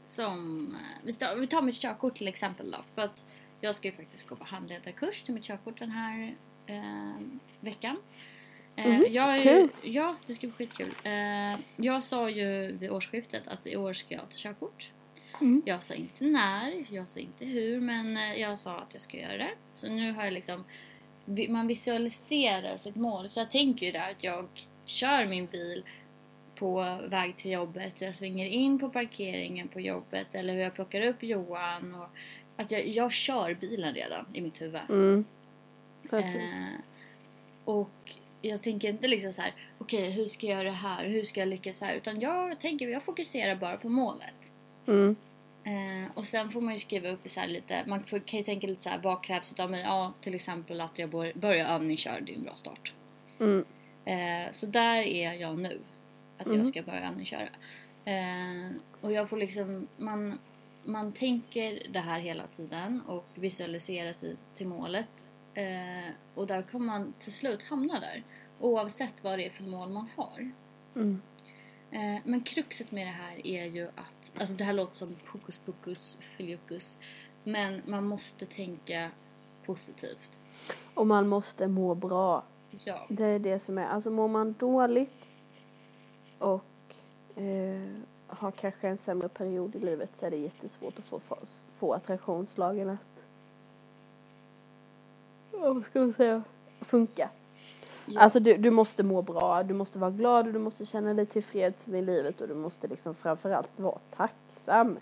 som... 0.05 0.77
Vi 1.03 1.13
tar, 1.13 1.37
vi 1.37 1.47
tar 1.47 1.63
mitt 1.63 1.77
körkort 1.77 2.15
till 2.15 2.29
exempel 2.29 2.71
då. 2.71 2.79
För 2.95 3.03
att 3.03 3.25
jag 3.61 3.75
ska 3.75 3.89
ju 3.89 3.95
faktiskt 3.95 4.29
gå 4.29 4.37
på 4.37 4.45
handledarkurs 4.45 5.23
till 5.23 5.35
mitt 5.35 5.45
körkort 5.45 5.79
den 5.79 5.91
här 5.91 6.37
eh, 6.67 7.23
veckan. 7.61 7.97
Mhm, 8.77 9.07
jag 9.11 9.35
är 9.35 9.61
ju. 9.61 9.69
Ja, 9.83 10.17
det 10.27 10.35
ska 10.35 10.47
bli 10.47 10.57
skitkul. 10.57 10.95
Eh, 11.05 11.61
jag 11.77 12.03
sa 12.03 12.31
ju 12.31 12.73
vid 12.73 12.91
årsskiftet 12.91 13.49
att 13.49 13.67
i 13.67 13.77
år 13.77 13.93
ska 13.93 14.15
jag 14.15 14.31
ta 14.31 14.37
körkort. 14.37 14.93
Mm. 15.41 15.63
Jag 15.65 15.83
sa 15.83 15.95
inte 15.95 16.25
när, 16.25 16.85
jag 16.89 17.09
sa 17.09 17.21
inte 17.21 17.45
hur, 17.45 17.81
men 17.81 18.17
eh, 18.17 18.41
jag 18.41 18.59
sa 18.59 18.79
att 18.79 18.93
jag 18.93 19.03
ska 19.03 19.17
göra 19.17 19.37
det. 19.37 19.55
Så 19.73 19.89
nu 19.89 20.13
har 20.13 20.25
jag 20.25 20.33
liksom, 20.33 20.65
man 21.49 21.67
visualiserar 21.67 22.77
sitt 22.77 22.97
mål. 22.97 23.29
Så 23.29 23.41
jag 23.41 23.51
tänker 23.51 23.87
ju 23.87 23.93
där 23.93 24.11
att 24.11 24.25
jag 24.25 24.49
kör 24.85 25.27
min 25.27 25.47
bil 25.47 25.85
på 26.55 26.99
väg 27.09 27.37
till 27.37 27.51
jobbet, 27.51 28.01
jag 28.01 28.15
svänger 28.15 28.47
in 28.47 28.79
på 28.79 28.89
parkeringen 28.89 29.69
på 29.69 29.81
jobbet 29.81 30.35
eller 30.35 30.55
hur 30.55 30.61
jag 30.61 30.75
plockar 30.75 31.03
upp 31.03 31.23
Johan. 31.23 31.95
Och 31.95 32.09
att 32.57 32.71
jag, 32.71 32.87
jag 32.87 33.13
kör 33.13 33.55
bilen 33.55 33.95
redan 33.95 34.27
i 34.33 34.41
mitt 34.41 34.63
huvud. 34.63 34.81
Mm. 34.89 35.25
Precis. 36.11 36.55
Eh, 36.55 36.81
och 37.65 38.15
jag 38.43 38.63
tänker 38.63 38.89
inte 38.89 39.09
liksom 39.09 39.33
så 39.33 39.43
här, 39.43 39.55
okej 39.79 40.11
hur 40.11 40.27
ska 40.27 40.47
jag 40.47 40.55
göra 40.59 40.69
det 40.69 40.77
här, 40.77 41.05
hur 41.05 41.23
ska 41.23 41.41
jag 41.41 41.49
lyckas 41.49 41.81
här? 41.81 41.95
Utan 41.95 42.21
jag 42.21 42.61
tänker, 42.61 42.89
jag 42.89 43.03
fokuserar 43.03 43.57
bara 43.57 43.77
på 43.77 43.89
målet. 43.89 44.53
Mm. 44.87 45.17
Eh, 45.65 46.11
och 46.15 46.25
sen 46.25 46.51
får 46.51 46.61
man 46.61 46.73
ju 46.75 46.81
skriva 46.81 47.09
upp 47.09 47.21
så 47.31 47.47
lite, 47.47 47.85
man 47.87 48.05
får, 48.05 48.19
kan 48.19 48.39
ju 48.39 48.45
tänka 48.45 48.67
lite 48.67 48.83
så 48.83 48.89
här, 48.89 48.99
vad 49.03 49.25
krävs 49.25 49.61
av 49.61 49.71
mig? 49.71 49.83
Ja, 49.83 50.13
till 50.21 50.35
exempel 50.35 50.81
att 50.81 50.99
jag 50.99 51.11
bör, 51.11 51.33
börjar 51.35 51.67
övningsköra, 51.75 52.21
det 52.21 52.33
är 52.33 52.37
en 52.37 52.43
bra 52.43 52.55
start. 52.55 52.95
Mm. 53.41 53.65
Eh, 54.05 54.53
så 54.53 54.67
där 54.67 55.03
är 55.03 55.33
jag 55.33 55.59
nu. 55.59 55.81
Att 56.39 56.47
jag 56.47 56.55
Mm. 56.55 56.67
ska 56.67 56.83
börja 56.83 57.09
övningsköra. 57.09 57.49
Eh, 58.05 58.71
och 59.01 59.13
jag 59.13 59.29
får 59.29 59.37
liksom, 59.37 59.89
man, 59.97 60.39
man 60.85 61.13
tänker 61.13 61.83
det 61.91 61.99
här 62.01 62.19
hela 62.21 62.47
tiden 62.47 63.01
och 63.07 63.27
visualiserar 63.35 64.13
sig 64.13 64.37
till 64.55 64.67
målet. 64.67 65.25
Eh, 65.55 66.15
och 66.35 66.47
där 66.47 66.63
kommer 66.63 66.87
man 66.87 67.15
till 67.19 67.33
slut 67.33 67.63
hamna 67.63 68.01
där. 68.01 68.23
Oavsett 68.61 69.25
vad 69.25 69.39
det 69.39 69.47
är 69.47 69.51
för 69.51 69.65
mål 69.65 69.89
man 69.89 70.09
har. 70.17 70.51
Mm. 70.95 71.23
Eh, 71.91 72.21
men 72.25 72.41
kruxet 72.41 72.91
med 72.93 73.07
det 73.07 73.11
här 73.11 73.47
är 73.47 73.65
ju 73.65 73.87
att, 73.87 74.33
alltså 74.39 74.55
det 74.55 74.65
här 74.65 74.73
låter 74.73 74.95
som 74.95 75.17
hokus 75.33 75.59
pokus 75.59 76.19
filiokus. 76.21 76.99
Men 77.45 77.83
man 77.87 78.05
måste 78.05 78.47
tänka 78.47 79.11
positivt. 79.67 80.41
Och 80.95 81.07
man 81.07 81.29
måste 81.29 81.69
må 81.69 81.95
bra. 81.95 82.45
Ja. 82.85 83.07
Det 83.09 83.25
är 83.25 83.39
det 83.39 83.61
som 83.61 83.79
är, 83.79 83.87
alltså 83.87 84.11
mår 84.11 84.29
man 84.29 84.53
dåligt 84.53 85.25
och 86.39 86.65
eh, 87.37 87.89
har 88.27 88.51
kanske 88.51 88.89
en 88.89 88.99
sämre 88.99 89.29
period 89.29 89.77
i 89.77 89.79
livet 89.79 90.17
så 90.17 90.27
är 90.27 90.31
det 90.31 90.37
jättesvårt 90.37 90.99
att 90.99 91.05
få, 91.05 91.21
få, 91.79 91.93
attraktionslagen 91.93 92.91
att, 92.91 93.12
vad 95.63 95.85
ska 95.85 95.99
man 96.01 96.13
säga, 96.13 96.43
funka. 96.81 97.29
ja. 98.07 98.21
Alltså 98.21 98.41
du, 98.41 98.57
du 98.57 98.71
måste 98.71 99.03
må 99.03 99.23
bra, 99.23 99.63
du 99.63 99.75
måste 99.75 99.99
vara 99.99 100.11
glad 100.11 100.47
och 100.47 100.53
du 100.53 100.59
måste 100.59 100.87
känna 100.87 101.15
dig 101.15 101.27
tillfreds 101.27 101.87
med 101.87 102.05
livet 102.05 102.41
och 102.41 102.49
du 102.49 102.55
måste 102.55 102.89
liksom 102.89 103.15
framförallt 103.15 103.71
vara 103.77 103.99
tacksam. 104.17 104.99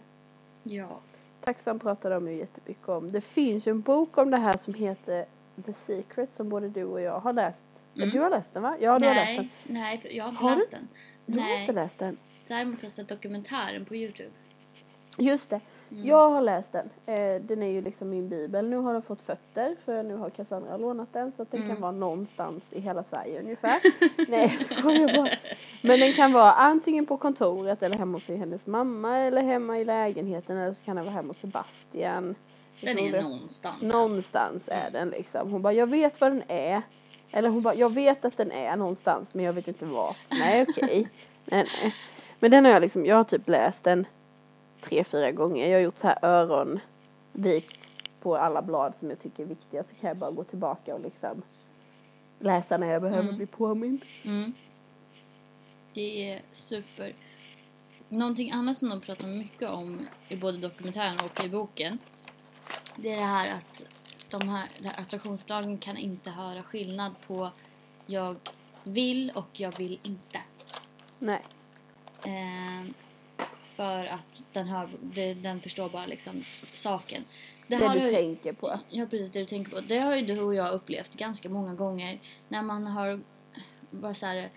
ja. 0.62 1.01
Tacksam 1.44 1.79
pratar 1.79 2.11
de 2.11 2.29
ju 2.29 2.37
jättemycket 2.37 2.88
om. 2.88 3.12
Det 3.12 3.20
finns 3.20 3.66
ju 3.66 3.70
en 3.70 3.81
bok 3.81 4.18
om 4.18 4.31
det 4.31 4.37
här 4.37 4.57
som 4.57 4.75
heter 4.75 5.27
The 5.66 5.73
Secret 5.73 6.33
som 6.35 6.49
både 6.49 6.68
du 6.68 6.85
och 6.85 7.01
jag 7.01 7.20
har 7.20 7.33
läst. 7.33 7.64
Mm. 7.96 8.11
Du 8.11 8.20
har 8.20 8.31
läst 8.31 8.55
den 8.55 8.62
va? 8.62 8.77
Ja, 8.81 8.99
du 8.99 9.07
har 9.07 9.14
läst 9.14 9.37
den. 9.37 9.49
nej, 9.66 10.01
nej, 10.05 10.16
jag 10.16 10.25
har 10.25 10.31
inte 10.31 10.42
Har 10.44 10.51
du? 10.51 10.57
läst 10.57 10.70
den. 10.70 10.88
Du 11.27 11.38
har 11.38 11.46
nej, 11.49 11.61
inte 11.61 11.73
läst 11.73 11.99
den? 11.99 12.16
däremot 12.49 12.77
har 12.81 12.85
jag 12.85 12.92
sett 12.92 13.09
dokumentären 13.09 13.85
på 13.85 13.94
Youtube. 13.96 14.31
Just 15.18 15.51
det. 15.51 15.61
Mm. 15.92 16.07
Jag 16.07 16.31
har 16.31 16.42
läst 16.42 16.72
den. 16.72 16.90
Eh, 17.07 17.42
den 17.42 17.62
är 17.62 17.66
ju 17.70 17.81
liksom 17.83 18.11
min 18.11 18.29
bibel. 18.29 18.68
Nu 18.68 18.76
har 18.76 18.92
den 18.92 19.03
fått 19.03 19.22
fötter 19.22 19.76
för 19.85 20.03
nu 20.03 20.16
har 20.16 20.31
Cassandra 20.31 20.76
lånat 20.76 21.12
den 21.12 21.33
så 21.33 21.42
att 21.42 21.50
den 21.50 21.61
Mm. 21.62 21.72
kan 21.72 21.83
vara 21.83 21.92
någonstans 21.92 22.72
i 22.72 22.81
hela 22.81 23.03
Sverige 23.05 23.40
ungefär. 23.40 23.81
Nej, 24.31 24.57
jag 24.59 24.76
skojar 24.79 25.16
bara. 25.16 25.31
Men 25.83 26.00
den 26.00 26.12
kan 26.12 26.33
vara 26.33 26.53
antingen 26.53 27.07
på 27.07 27.16
kontoret 27.16 27.83
eller 27.83 27.98
hemma 27.98 28.16
hos 28.16 28.29
hennes 28.29 28.66
mamma 28.66 29.18
eller 29.18 29.42
hemma 29.42 29.79
i 29.79 29.85
lägenheten 29.85 30.57
eller 30.57 30.72
så 30.74 30.85
kan 30.85 30.96
den 30.96 31.05
vara 31.05 31.14
hemma 31.14 31.29
hos 31.29 31.38
Sebastian. 31.38 32.35
Den 32.81 32.98
är 32.98 33.12
det- 33.12 33.22
någonstans. 33.22 33.92
Någonstans 33.92 34.68
är 34.72 34.90
den 34.90 35.09
liksom. 35.11 35.50
Hon 35.53 35.62
bara, 35.62 35.72
jag 35.72 35.87
vet 35.87 36.20
vad 36.20 36.31
den 36.33 36.42
är. 36.48 36.83
Eller 37.33 37.48
hon 37.48 37.62
bara, 37.62 37.74
jag 37.74 37.94
vet 37.94 38.24
att 38.24 38.37
den 38.37 38.53
är 38.53 38.76
någonstans 38.76 39.35
men 39.35 39.44
jag 39.44 39.53
vet 39.53 39.68
inte 39.68 39.85
vart. 39.87 40.18
Nej 40.31 40.66
okej. 40.68 41.09
nej, 41.44 41.66
nej. 41.83 41.94
Men 42.40 42.50
den 42.50 42.64
har 42.64 42.72
jag 42.72 42.81
liksom, 42.81 43.07
jag 43.07 43.16
har 43.16 43.24
typ 43.24 43.48
läst 43.48 43.85
den 43.85 44.07
tre, 44.80 45.04
fyra 45.04 45.32
gånger. 45.32 45.66
Jag 45.68 45.76
har 45.76 45.82
gjort 45.82 45.98
så 45.98 46.06
här 46.06 46.18
öronvikt 46.22 47.90
på 48.20 48.36
alla 48.36 48.62
blad 48.62 48.94
som 48.98 49.10
jag 49.10 49.18
tycker 49.20 49.42
är 49.42 49.46
viktiga 49.46 49.82
så 49.82 49.94
kan 49.94 50.08
jag 50.08 50.16
bara 50.16 50.30
gå 50.30 50.44
tillbaka 50.44 50.94
och 50.94 51.00
liksom 51.00 51.42
läsa 52.38 52.76
när 52.78 52.86
jag 52.92 53.02
behöver 53.02 53.22
Mm. 53.22 53.36
bli 53.36 53.46
påmind. 53.46 54.04
Mm. 54.24 54.52
Det 55.94 56.32
är 56.32 56.42
super. 56.52 57.14
Någonting 58.08 58.50
annat 58.50 58.78
som 58.78 58.88
de 58.88 59.00
pratar 59.00 59.26
mycket 59.26 59.70
om 59.70 60.06
i 60.28 60.36
både 60.36 60.58
dokumentären 60.58 61.16
och 61.24 61.44
i 61.44 61.48
boken. 61.48 61.98
Det 62.96 63.12
är 63.12 63.16
det 63.16 63.24
här 63.24 63.48
att 63.54 63.82
de 64.30 64.48
här, 64.48 64.68
här 64.84 65.00
attraktionslagen 65.00 65.78
kan 65.78 65.96
inte 65.96 66.30
höra 66.30 66.62
skillnad 66.62 67.14
på 67.26 67.50
jag 68.06 68.36
vill 68.84 69.32
och 69.34 69.48
jag 69.52 69.78
vill 69.78 69.98
inte. 70.02 70.40
Nej. 71.18 71.42
Ehm, 72.24 72.94
för 73.80 74.04
att 74.06 74.28
den, 74.52 74.66
hör, 74.68 74.88
det, 75.02 75.34
den 75.34 75.60
förstår 75.60 75.88
bara 75.88 76.06
liksom 76.06 76.44
saken. 76.74 77.24
Det, 77.66 77.76
har 77.76 77.94
du 77.96 78.02
ju- 78.02 78.08
tänker 78.14 78.52
på. 78.52 78.78
Ja, 78.88 79.06
precis 79.06 79.30
det 79.30 79.38
du 79.38 79.44
tänker 79.46 79.70
på. 79.70 79.80
Det 79.80 79.98
har 79.98 80.16
ju 80.16 80.24
du 80.26 80.40
och 80.40 80.54
jag 80.54 80.72
upplevt 80.74 81.14
ganska 81.16 81.48
många 81.48 81.74
gånger 81.74 82.20
när 82.48 82.62
man 82.62 82.86
har 82.86 83.20
bara 83.90 84.14
så 84.14 84.26
här, 84.26 84.50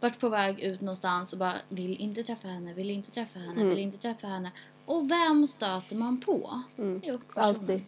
varit 0.00 0.18
på 0.20 0.28
väg 0.28 0.60
ut 0.60 0.80
någonstans 0.80 1.32
och 1.32 1.38
bara 1.38 1.54
vill 1.68 1.96
inte 1.96 2.22
träffa 2.22 2.48
henne, 2.48 2.74
vill 2.74 2.90
inte 2.90 3.10
träffa 3.10 3.38
henne, 3.38 3.52
Mm. 3.60 3.68
vill 3.68 3.78
inte 3.78 3.98
träffa 3.98 4.26
henne. 4.26 4.50
Och 4.86 5.10
vem 5.10 5.46
stöter 5.46 5.96
man 5.96 6.20
på? 6.20 6.62
Mm. 6.78 7.00
Jo. 7.04 7.18
Alltid. 7.34 7.84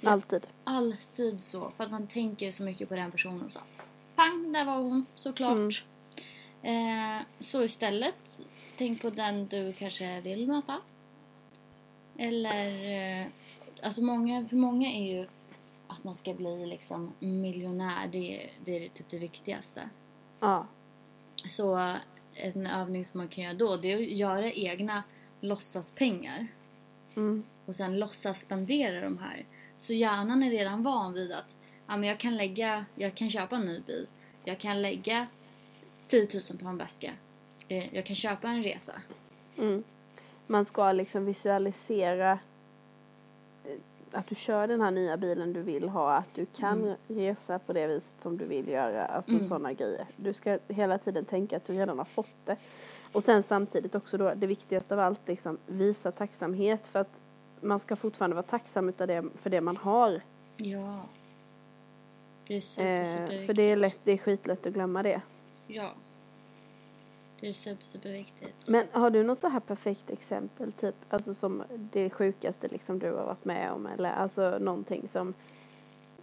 Ja. 0.00 0.10
Alltid. 0.10 0.46
Alltid 0.64 1.42
så. 1.42 1.70
För 1.76 1.84
att 1.84 1.90
man 1.90 2.06
tänker 2.06 2.52
så 2.52 2.62
mycket 2.62 2.88
på 2.88 2.96
den 2.96 3.10
personen 3.10 3.42
och 3.46 3.52
så. 3.52 3.60
Pang, 4.16 4.52
där 4.52 4.64
var 4.64 4.76
hon 4.76 5.06
såklart. 5.14 5.84
Mm. 6.62 7.16
Eh, 7.18 7.22
så 7.40 7.62
istället 7.62 8.42
tänk 8.80 9.02
på 9.02 9.10
den 9.10 9.46
du 9.46 9.72
kanske 9.72 10.20
vill 10.20 10.46
möta. 10.46 10.80
Eller, 12.18 12.72
eh, 13.22 13.26
alltså 13.82 14.02
många, 14.02 14.46
för 14.48 14.56
många 14.56 14.92
är 14.92 15.14
ju 15.14 15.26
att 15.86 16.04
man 16.04 16.14
ska 16.14 16.34
bli 16.34 16.66
liksom 16.66 17.12
miljonär, 17.18 18.08
det, 18.12 18.44
är- 18.44 18.50
det 18.64 18.84
är 18.84 18.88
typ 18.88 19.06
det 19.10 19.18
viktigaste. 19.18 19.88
Ja. 20.40 20.66
Så 21.48 21.94
en 22.34 22.66
övning 22.66 23.04
som 23.04 23.18
man 23.18 23.28
kan 23.28 23.44
göra 23.44 23.54
då, 23.54 23.76
det 23.76 23.92
är 23.92 23.96
att 23.96 24.08
göra 24.10 24.52
egna 24.52 25.02
låtsaspengar. 25.40 26.46
Mm. 27.16 27.44
och 27.66 27.74
sen 27.74 27.98
låtsas 27.98 28.40
spendera 28.40 29.00
de 29.00 29.18
här. 29.18 29.46
Så 29.78 29.92
hjärnan 29.92 30.42
är 30.42 30.50
redan 30.50 30.82
van 30.82 31.12
vid 31.12 31.32
att 31.32 31.56
ja, 31.86 31.96
men 31.96 32.08
jag 32.08 32.18
kan 32.20 32.36
lägga, 32.36 32.84
jag 32.94 33.14
kan 33.14 33.30
köpa 33.30 33.56
en 33.56 33.62
ny 33.62 33.80
bil. 33.80 34.06
Jag 34.44 34.58
kan 34.58 34.82
lägga 34.82 35.26
10 36.06 36.26
000 36.50 36.58
på 36.58 36.68
en 36.68 36.76
väska. 36.76 37.12
Eh, 37.70 37.94
Jag 37.94 38.06
kan 38.06 38.16
köpa 38.16 38.48
en 38.48 38.62
resa. 38.62 38.92
Mm. 39.58 39.84
Man 40.46 40.64
ska 40.64 40.92
liksom 40.92 41.24
visualisera 41.24 42.38
eh, 43.64 43.70
att 44.12 44.26
du 44.26 44.34
kör 44.34 44.66
den 44.68 44.80
här 44.80 44.90
nya 44.90 45.16
bilen 45.16 45.52
du 45.52 45.62
vill 45.62 45.88
ha, 45.88 46.12
att 46.12 46.34
du 46.34 46.46
kan 46.46 46.94
resa 47.08 47.58
på 47.58 47.72
det 47.72 47.86
viset 47.86 48.20
som 48.20 48.36
du 48.36 48.44
vill 48.44 48.68
göra, 48.68 49.04
alltså 49.06 49.32
Mm. 49.32 49.44
sådana 49.44 49.72
grejer. 49.72 50.06
Du 50.16 50.32
ska 50.32 50.58
hela 50.68 50.98
tiden 50.98 51.24
tänka 51.24 51.56
att 51.56 51.64
du 51.64 51.72
redan 51.72 51.98
har 51.98 52.04
fått 52.04 52.34
det. 52.46 52.56
Och 53.12 53.24
sen 53.24 53.42
samtidigt 53.42 53.94
också 53.94 54.16
då, 54.18 54.32
det 54.34 54.46
viktigaste 54.46 54.94
av 54.94 55.00
allt, 55.00 55.20
liksom 55.28 55.58
visa 55.66 56.12
tacksamhet 56.12 56.86
för 56.86 56.98
att 57.00 57.20
man 57.60 57.78
ska 57.78 57.96
fortfarande 57.96 58.34
vara 58.36 58.42
tacksam 58.46 58.88
utav 58.88 59.06
det, 59.06 59.24
för 59.34 59.50
det 59.50 59.60
man 59.60 59.76
har. 59.76 60.20
Ja. 60.56 61.00
Det 62.46 62.60
super, 62.60 63.04
super 63.04 63.40
Eh, 63.40 63.46
för 63.46 63.54
det 63.54 63.62
är, 63.62 63.76
lätt, 63.76 63.98
det 64.04 64.12
är 64.12 64.18
skitlätt 64.18 64.66
att 64.66 64.72
glömma 64.72 65.02
det. 65.02 65.20
Ja. 65.66 65.92
Det 67.40 67.48
är 67.48 67.52
super, 67.52 67.86
super 67.86 68.12
viktigt. 68.12 68.54
Men 68.66 68.86
har 68.92 69.10
du 69.10 69.22
något 69.22 69.40
så 69.40 69.48
här 69.48 69.60
perfekt 69.60 70.10
exempel, 70.10 70.72
typ, 70.72 70.94
alltså 71.08 71.34
som 71.34 71.62
det 71.92 72.10
sjukaste 72.10 72.68
liksom 72.68 72.98
du 72.98 73.06
har 73.12 73.24
varit 73.24 73.44
med 73.44 73.72
om 73.72 73.86
eller 73.86 74.10
alltså 74.12 74.58
någonting 74.58 75.08
som 75.08 75.34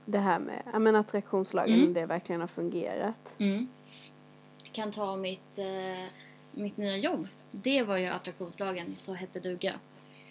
det 0.06 0.20
här 0.20 0.40
med, 0.40 0.62
ja 0.74 0.80
men 0.80 0.96
attraktionslagen, 0.96 1.80
Mm. 1.80 1.94
det 1.94 2.06
verkligen 2.06 2.42
har 2.42 2.48
fungerat. 2.48 3.34
Mm. 3.38 3.68
Jag 4.64 4.74
kan 4.74 4.92
ta 4.92 5.16
mitt, 5.16 5.58
eh, 5.58 6.06
mitt 6.52 6.78
nya 6.78 6.98
jobb. 6.98 7.28
Det 7.52 7.84
var 7.84 7.98
ju 7.98 8.06
attraktionslagen, 8.06 8.96
så 8.96 9.14
hette 9.14 9.40
duga. 9.40 9.74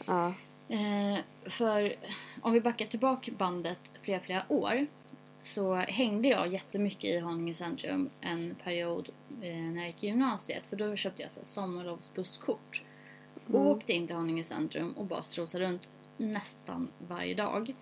Ja. 0.06 0.34
Eh, 0.68 1.18
för 1.42 1.94
om 2.42 2.52
vi 2.52 2.60
backar 2.60 2.86
tillbaka 2.86 3.32
bandet 3.38 3.92
flera, 4.02 4.20
flera 4.20 4.42
år 4.48 4.86
så 5.46 5.74
hängde 5.74 6.28
jag 6.28 6.52
jättemycket 6.52 7.04
i 7.04 7.18
Haninge 7.18 7.54
centrum 7.54 8.10
en 8.20 8.54
period 8.64 9.08
eh, 9.42 9.56
när 9.56 9.76
jag 9.76 9.86
gick 9.86 10.04
i 10.04 10.06
gymnasiet 10.06 10.66
för 10.66 10.76
då 10.76 10.96
köpte 10.96 11.22
jag 11.22 11.30
så 11.30 11.40
här 11.40 11.46
sommarlovsbusskort. 11.46 12.84
Och 13.46 13.66
åkte 13.66 13.92
in 13.92 14.06
till 14.06 14.16
Haninge 14.16 14.44
centrum 14.44 14.92
och 14.92 15.06
bara 15.06 15.22
strosade 15.22 15.64
runt 15.64 15.90
nästan 16.16 16.88
varje 16.98 17.34
dag. 17.34 17.74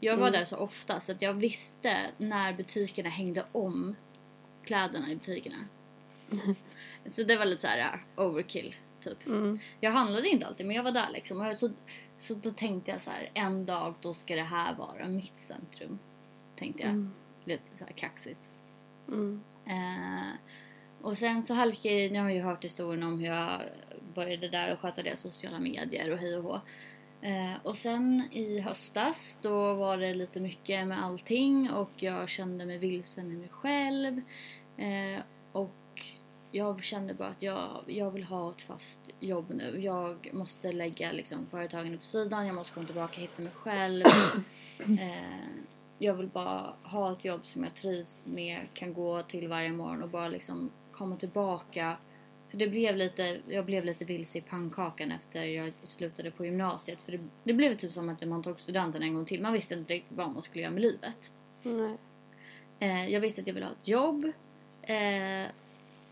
Jag 0.00 0.16
var 0.16 0.30
där 0.30 0.44
så 0.44 0.56
ofta 0.56 1.00
så 1.00 1.12
att 1.12 1.22
jag 1.22 1.34
visste 1.34 2.10
när 2.18 2.52
butikerna 2.52 3.08
hängde 3.08 3.44
om 3.52 3.96
kläderna 4.64 5.10
i 5.10 5.16
butikerna. 5.16 5.64
så 7.06 7.22
det 7.22 7.36
var 7.36 7.44
lite 7.44 7.60
så 7.60 7.66
här 7.66 7.94
uh, 7.94 8.26
overkill 8.26 8.74
typ. 9.00 9.26
Mm. 9.26 9.58
Jag 9.80 9.90
handlade 9.90 10.28
inte 10.28 10.46
alltid 10.46 10.66
men 10.66 10.76
jag 10.76 10.82
var 10.82 10.92
där 10.92 11.10
liksom. 11.12 11.40
Och 11.40 11.56
så, 11.56 11.70
så 12.18 12.34
då 12.34 12.50
tänkte 12.50 12.90
jag 12.90 13.00
så 13.00 13.10
här, 13.10 13.30
en 13.34 13.66
dag 13.66 13.94
då 14.00 14.14
ska 14.14 14.36
det 14.36 14.42
här 14.42 14.74
vara 14.74 15.08
mitt 15.08 15.38
centrum. 15.38 15.98
Tänkte 16.62 16.82
jag. 16.82 16.90
Mm. 16.90 17.10
Lite 17.44 17.76
så 17.76 17.84
här 17.84 17.92
kaxigt. 17.92 18.52
Mm. 19.08 19.40
Eh, 19.66 20.32
och 21.00 21.18
sen 21.18 21.44
så 21.44 21.54
halkade 21.54 21.94
jag, 21.94 22.12
ni 22.12 22.18
har 22.18 22.30
ju 22.30 22.40
hört 22.40 22.64
historien 22.64 23.02
om 23.02 23.18
hur 23.18 23.26
jag 23.26 23.60
började 24.14 24.48
där 24.48 24.72
och 24.72 24.80
sköta 24.80 25.02
det 25.02 25.16
sociala 25.16 25.58
medier 25.58 26.10
och 26.10 26.18
hej 26.18 26.36
och 26.36 26.42
hå. 26.42 26.60
Eh, 27.22 27.54
och 27.62 27.76
sen 27.76 28.22
i 28.30 28.60
höstas 28.60 29.38
då 29.42 29.74
var 29.74 29.96
det 29.96 30.14
lite 30.14 30.40
mycket 30.40 30.86
med 30.86 31.04
allting 31.04 31.70
och 31.70 31.90
jag 31.96 32.28
kände 32.28 32.66
mig 32.66 32.78
vilsen 32.78 33.32
i 33.32 33.36
mig 33.36 33.48
själv. 33.48 34.20
Eh, 34.76 35.22
och 35.52 36.02
jag 36.50 36.84
kände 36.84 37.14
bara 37.14 37.28
att 37.28 37.42
jag, 37.42 37.84
jag 37.86 38.10
vill 38.10 38.24
ha 38.24 38.50
ett 38.50 38.62
fast 38.62 39.00
jobb 39.20 39.46
nu. 39.54 39.80
Jag 39.80 40.30
måste 40.32 40.72
lägga 40.72 41.12
liksom, 41.12 41.46
företagen 41.46 41.98
på 41.98 42.04
sidan, 42.04 42.46
jag 42.46 42.54
måste 42.54 42.74
komma 42.74 42.86
tillbaka 42.86 43.14
och 43.14 43.22
hitta 43.22 43.42
mig 43.42 43.52
själv. 43.52 44.04
Eh, 44.82 45.71
jag 46.02 46.14
vill 46.14 46.28
bara 46.28 46.74
ha 46.82 47.12
ett 47.12 47.24
jobb 47.24 47.46
som 47.46 47.64
jag 47.64 47.74
trivs 47.74 48.26
med, 48.26 48.60
kan 48.74 48.94
gå 48.94 49.22
till 49.22 49.48
varje 49.48 49.72
morgon 49.72 50.02
och 50.02 50.08
bara 50.08 50.28
liksom 50.28 50.70
komma 50.92 51.16
tillbaka. 51.16 51.96
För 52.48 52.56
det 52.56 52.68
blev 52.68 52.96
lite, 52.96 53.40
jag 53.48 53.64
blev 53.64 53.84
lite 53.84 54.04
vilse 54.04 54.38
i 54.38 54.40
pannkakan 54.40 55.12
efter 55.12 55.44
jag 55.44 55.72
slutade 55.82 56.30
på 56.30 56.44
gymnasiet. 56.44 57.02
För 57.02 57.12
det, 57.12 57.20
det 57.44 57.52
blev 57.52 57.72
typ 57.72 57.92
som 57.92 58.08
att 58.08 58.28
man 58.28 58.42
tog 58.42 58.60
studenten 58.60 59.02
en 59.02 59.14
gång 59.14 59.24
till. 59.24 59.42
Man 59.42 59.52
visste 59.52 59.74
inte 59.74 59.94
riktigt 59.94 60.16
vad 60.16 60.30
man 60.30 60.42
skulle 60.42 60.62
göra 60.62 60.72
med 60.72 60.82
livet. 60.82 61.32
Nej. 61.62 61.96
Eh, 62.78 63.08
jag 63.12 63.20
visste 63.20 63.40
att 63.40 63.46
jag 63.46 63.54
ville 63.54 63.66
ha 63.66 63.72
ett 63.72 63.88
jobb. 63.88 64.24
Eh, 64.82 65.50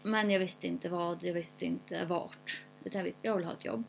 men 0.02 0.30
jag 0.30 0.40
visste 0.40 0.66
inte 0.66 0.88
vad, 0.88 1.22
jag 1.22 1.34
visste 1.34 1.64
inte 1.64 2.04
vart. 2.04 2.64
Utan 2.84 2.98
jag 2.98 3.04
visste 3.04 3.26
jag 3.26 3.36
vill 3.36 3.44
ha 3.44 3.52
ett 3.52 3.64
jobb. 3.64 3.84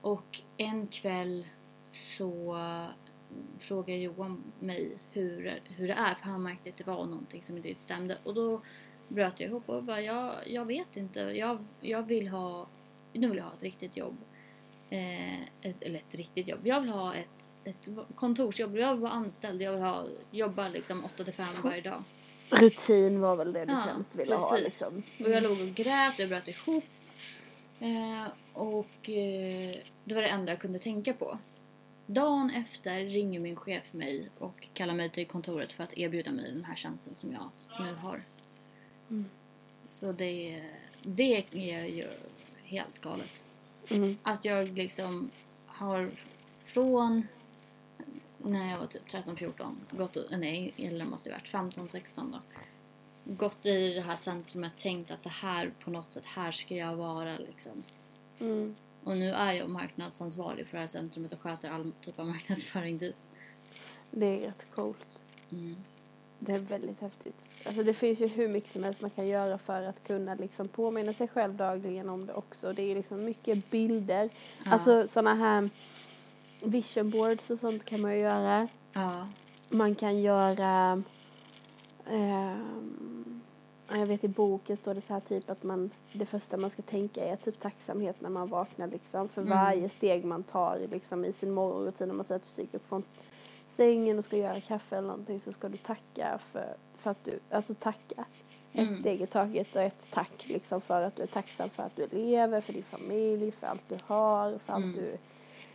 Och 0.00 0.42
en 0.56 0.86
kväll 0.86 1.46
så 1.92 2.56
frågade 3.58 3.98
Johan 3.98 4.52
mig 4.60 4.98
hur, 5.12 5.60
hur 5.76 5.88
det 5.88 5.94
är. 5.94 6.14
För 6.14 6.24
han 6.24 6.42
märkte 6.42 6.70
att 6.70 6.76
det 6.76 6.86
var 6.86 7.06
någonting 7.06 7.42
som 7.42 7.56
inte 7.56 7.74
stämde. 7.74 8.18
Och 8.24 8.34
då 8.34 8.60
bröt 9.08 9.40
jag 9.40 9.48
ihop 9.48 9.68
och 9.68 9.82
bara, 9.82 10.00
jag, 10.00 10.34
jag 10.46 10.64
vet 10.64 10.96
inte. 10.96 11.20
Jag, 11.20 11.64
jag 11.80 12.02
vill 12.02 12.28
ha, 12.28 12.66
nu 13.12 13.28
vill 13.28 13.36
jag 13.36 13.44
ha 13.44 13.52
ett 13.52 13.62
riktigt 13.62 13.96
jobb. 13.96 14.16
Eh, 14.90 15.40
ett, 15.40 15.82
eller 15.82 15.98
ett 15.98 16.14
riktigt 16.14 16.48
jobb. 16.48 16.66
Jag 16.66 16.80
vill 16.80 16.90
ha 16.90 17.14
ett, 17.14 17.48
ett 17.64 17.88
kontorsjobb. 18.14 18.76
Jag 18.76 18.92
vill 18.92 19.02
vara 19.02 19.12
anställd. 19.12 19.62
Jag 19.62 19.72
vill 19.72 19.82
ha, 19.82 20.06
jobba 20.30 20.68
liksom 20.68 21.04
8 21.04 21.24
till 21.24 21.34
5 21.34 21.46
varje 21.62 21.80
dag. 21.80 22.02
Rutin 22.50 23.20
var 23.20 23.36
väl 23.36 23.52
det 23.52 23.64
du 23.64 23.72
Ja, 23.72 23.82
främst 23.84 24.16
ville 24.16 24.34
ha 24.34 24.50
precis. 24.50 24.64
liksom. 24.64 25.02
Och 25.26 25.32
jag 25.32 25.42
låg 25.42 25.52
och 25.52 25.74
grät 25.74 26.18
jag 26.18 26.28
bröt 26.28 26.48
ihop. 26.48 26.84
Eh, 27.80 28.26
och 28.52 29.10
eh, 29.10 29.74
det 30.04 30.14
var 30.14 30.22
det 30.22 30.28
enda 30.28 30.52
jag 30.52 30.60
kunde 30.60 30.78
tänka 30.78 31.12
på. 31.12 31.38
Dagen 32.06 32.50
efter 32.50 33.04
ringer 33.04 33.40
min 33.40 33.56
chef 33.56 33.92
mig 33.92 34.28
och 34.38 34.68
kallar 34.72 34.94
mig 34.94 35.10
till 35.10 35.26
kontoret 35.26 35.72
för 35.72 35.84
att 35.84 35.98
erbjuda 35.98 36.32
mig 36.32 36.52
den 36.52 36.64
här 36.64 36.74
tjänsten 36.74 37.14
som 37.14 37.32
jag 37.32 37.50
nu 37.80 37.94
har. 37.94 38.22
Mm. 39.10 39.24
Så 39.86 40.12
det, 40.12 40.62
det 41.02 41.44
är 41.52 41.84
ju 41.84 42.04
helt 42.64 43.00
galet. 43.00 43.44
Mm. 43.90 44.18
Att 44.22 44.44
jag 44.44 44.68
liksom 44.68 45.30
har 45.66 46.10
från 46.60 47.26
när 48.38 48.70
jag 48.70 48.78
var 48.78 48.86
typ 48.86 49.08
13-14, 49.08 49.74
gått, 49.90 50.16
nej, 50.30 50.74
eller 50.76 51.04
måste 51.04 51.30
det 51.30 51.34
varit 51.34 51.74
15-16 51.74 52.32
då. 52.32 52.40
Gått 53.32 53.66
i 53.66 53.94
det 53.94 54.00
här 54.00 54.16
centrumet, 54.16 54.72
tänkt 54.78 55.10
att 55.10 55.22
det 55.22 55.30
här 55.30 55.72
på 55.84 55.90
något 55.90 56.12
sätt, 56.12 56.24
här 56.26 56.50
ska 56.50 56.74
jag 56.74 56.96
vara 56.96 57.38
liksom. 57.38 57.82
Mm. 58.38 58.76
Och 59.06 59.16
nu 59.16 59.30
är 59.30 59.52
jag 59.52 59.70
marknadsansvarig 59.70 60.66
för 60.66 60.76
det 60.76 60.80
här 60.80 60.86
centrumet 60.86 61.32
och 61.32 61.40
sköter 61.40 61.70
all 61.70 61.92
typ 62.00 62.18
av 62.18 62.26
marknadsföring 62.26 62.98
dit. 62.98 63.16
Det 64.10 64.26
är 64.26 64.40
rätt 64.40 64.66
coolt. 64.74 65.06
Mm. 65.50 65.76
Det 66.38 66.52
är 66.52 66.58
väldigt 66.58 67.00
häftigt. 67.00 67.34
Alltså 67.66 67.82
det 67.82 67.94
finns 67.94 68.20
ju 68.20 68.26
hur 68.26 68.48
mycket 68.48 68.72
som 68.72 68.84
helst 68.84 69.00
man 69.00 69.10
kan 69.10 69.26
göra 69.26 69.58
för 69.58 69.82
att 69.82 70.04
kunna 70.06 70.34
liksom 70.34 70.68
påminna 70.68 71.12
sig 71.12 71.28
själv 71.28 71.54
dagligen 71.54 72.08
om 72.08 72.26
det 72.26 72.34
också. 72.34 72.72
Det 72.72 72.82
är 72.82 72.94
liksom 72.94 73.24
mycket 73.24 73.70
bilder. 73.70 74.30
Ja. 74.64 74.72
Alltså 74.72 75.08
sådana 75.08 75.34
här 75.34 75.70
vision 76.62 77.10
boards 77.10 77.50
och 77.50 77.58
sånt 77.58 77.84
kan 77.84 78.00
man 78.00 78.12
ju 78.12 78.18
göra. 78.18 78.68
Ja. 78.92 79.28
Man 79.68 79.94
kan 79.94 80.22
göra... 80.22 81.02
ja, 82.04 82.56
jag 83.88 84.06
vet 84.06 84.24
i 84.24 84.28
boken 84.28 84.76
står 84.76 84.94
det 84.94 85.00
så 85.00 85.12
här 85.12 85.20
typ 85.20 85.50
att 85.50 85.62
man 85.62 85.90
det 86.12 86.26
första 86.26 86.56
man 86.56 86.70
ska 86.70 86.82
tänka 86.82 87.24
är 87.24 87.36
typ 87.36 87.60
tacksamhet 87.60 88.20
när 88.20 88.30
man 88.30 88.48
vaknar 88.48 88.86
liksom 88.88 89.28
för 89.28 89.42
Mm. 89.42 89.58
varje 89.58 89.88
steg 89.88 90.24
man 90.24 90.42
tar 90.42 90.78
liksom 90.90 91.24
i 91.24 91.32
sin 91.32 91.50
morgonrutin. 91.50 92.10
Om 92.10 92.16
man 92.16 92.24
säger 92.24 92.36
att 92.36 92.42
du 92.42 92.48
stiger 92.48 92.74
upp 92.76 92.86
från 92.86 93.02
sängen 93.68 94.18
och 94.18 94.24
ska 94.24 94.36
göra 94.36 94.60
kaffe 94.60 94.96
eller 94.96 95.08
någonting 95.08 95.40
så 95.40 95.52
ska 95.52 95.68
du 95.68 95.76
tacka 95.76 96.38
för, 96.38 96.76
för 96.96 97.10
att 97.10 97.24
du, 97.24 97.38
alltså 97.50 97.74
tacka. 97.74 98.24
Mm. 98.72 98.92
Ett 98.92 98.98
steg 98.98 99.20
i 99.22 99.26
taget 99.26 99.76
och 99.76 99.82
ett 99.82 100.08
tack 100.10 100.46
liksom 100.48 100.80
för 100.80 101.02
att 101.02 101.16
du 101.16 101.22
är 101.22 101.26
tacksam 101.26 101.70
för 101.70 101.82
att 101.82 101.96
du 101.96 102.06
lever, 102.12 102.60
för 102.60 102.72
din 102.72 102.82
familj, 102.82 103.50
för 103.52 103.66
allt 103.66 103.88
du 103.88 103.98
har, 104.06 104.58
för 104.58 104.72
allt 104.72 104.84
Mm. 104.84 104.96
du 104.96 105.16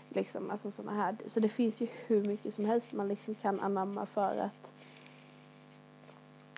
liksom, 0.10 0.52
alltså 0.52 0.72
sådana 0.72 0.98
här. 1.04 1.16
Så 1.28 1.40
det 1.40 1.50
finns 1.50 1.82
ju 1.82 1.88
hur 2.08 2.24
mycket 2.26 2.54
som 2.54 2.66
helst 2.66 2.92
man 2.92 3.08
liksom 3.08 3.36
kan 3.36 3.60
anamma 3.60 4.06
för 4.06 4.38
att 4.38 4.71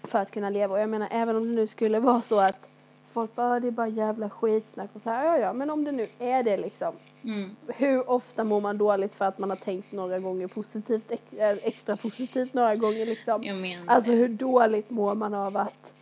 för 0.03 0.19
att 0.19 0.31
kunna 0.31 0.49
leva. 0.49 0.73
Och 0.73 0.79
jag 0.79 0.89
menar, 0.89 1.07
även 1.11 1.35
om 1.35 1.47
det 1.49 1.53
nu 1.55 1.67
skulle 1.67 1.99
vara 1.99 2.21
så 2.21 2.39
att 2.39 2.67
folk 3.07 3.35
bara, 3.35 3.51
"Ah, 3.55 3.59
det 3.59 3.67
är 3.67 3.71
bara 3.71 3.87
jävla 3.87 4.29
skitsnack 4.29 4.89
och 4.93 5.01
så 5.01 5.09
här, 5.09 5.25
ja 5.25 5.37
ja, 5.37 5.53
men 5.53 5.69
om 5.69 5.83
det 5.83 5.91
nu 5.91 6.07
är 6.19 6.43
det 6.43 6.57
liksom, 6.57 6.93
Mm. 7.25 7.55
hur 7.67 8.09
ofta 8.09 8.43
mår 8.43 8.61
man 8.61 8.77
dåligt 8.77 9.15
för 9.15 9.25
att 9.25 9.37
man 9.37 9.49
har 9.49 9.57
tänkt 9.57 9.91
några 9.91 10.19
gånger 10.19 10.47
positivt, 10.47 11.11
äh, 11.11 11.49
extra 11.49 11.97
positivt 11.97 12.53
några 12.53 12.75
gånger 12.75 13.05
liksom? 13.05 13.43
Jag 13.43 13.57
menar 13.57 13.93
Alltså 13.95 14.11
hur 14.11 14.27
dåligt 14.27 14.89
mår 14.89 15.15
man 15.15 15.33
av 15.33 15.57
att 15.57 15.93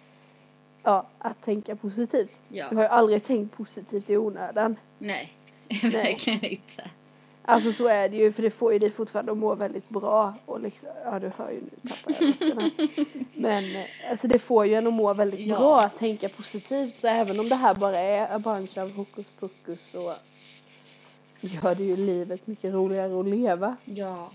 Ja, 0.84 1.06
att 1.18 1.42
tänka 1.42 1.76
positivt. 1.76 2.32
Ja. 2.48 2.66
Jag 2.70 2.76
har 2.76 2.84
ju 2.84 2.90
aldrig 2.90 3.24
tänkt 3.24 3.58
positivt 3.58 4.10
i 4.10 4.18
onödan. 4.18 4.76
Nej, 4.98 5.32
verkligen 5.84 6.46
inte. 6.46 6.90
Alltså 7.52 7.72
så 7.72 7.88
är 7.88 8.10
det 8.10 8.18
ju 8.18 8.32
för 8.32 8.42
det 8.44 8.50
får 8.52 8.74
ju 8.74 8.80
dig 8.80 8.92
fortfarande 8.92 9.32
att 9.32 9.38
må 9.38 9.56
väldigt 9.56 9.90
bra 9.90 10.34
och 10.46 10.60
liksom, 10.62 10.90
ja 11.06 11.20
du 11.20 11.32
hör 11.38 11.52
ju 11.52 11.62
nu 11.62 11.90
tappar 11.90 12.16
jag 12.20 12.30
rösten. 12.30 12.72
Men 13.34 13.76
eh, 13.76 13.86
alltså 14.10 14.28
det 14.28 14.40
får 14.40 14.66
ju 14.66 14.74
en 14.76 14.88
att 14.88 14.94
må 14.94 15.14
väldigt 15.14 15.40
Ja. 15.40 15.58
bra 15.58 15.82
att 15.82 15.98
tänka 15.98 16.30
positivt 16.30 16.98
så 16.98 17.08
även 17.08 17.40
om 17.40 17.50
det 17.50 17.56
här 17.56 17.76
bara 17.76 18.00
är 18.00 18.36
a 18.36 18.40
bunch 18.40 18.78
av 18.78 18.92
hokus 18.96 19.32
pokus 19.40 19.90
så 19.92 20.14
gör 21.42 21.76
det 21.76 21.84
ju 21.84 21.96
livet 21.96 22.48
mycket 22.48 22.74
roligare 22.74 23.20
att 23.20 23.26
leva. 23.28 23.76
Ja, 23.86 24.32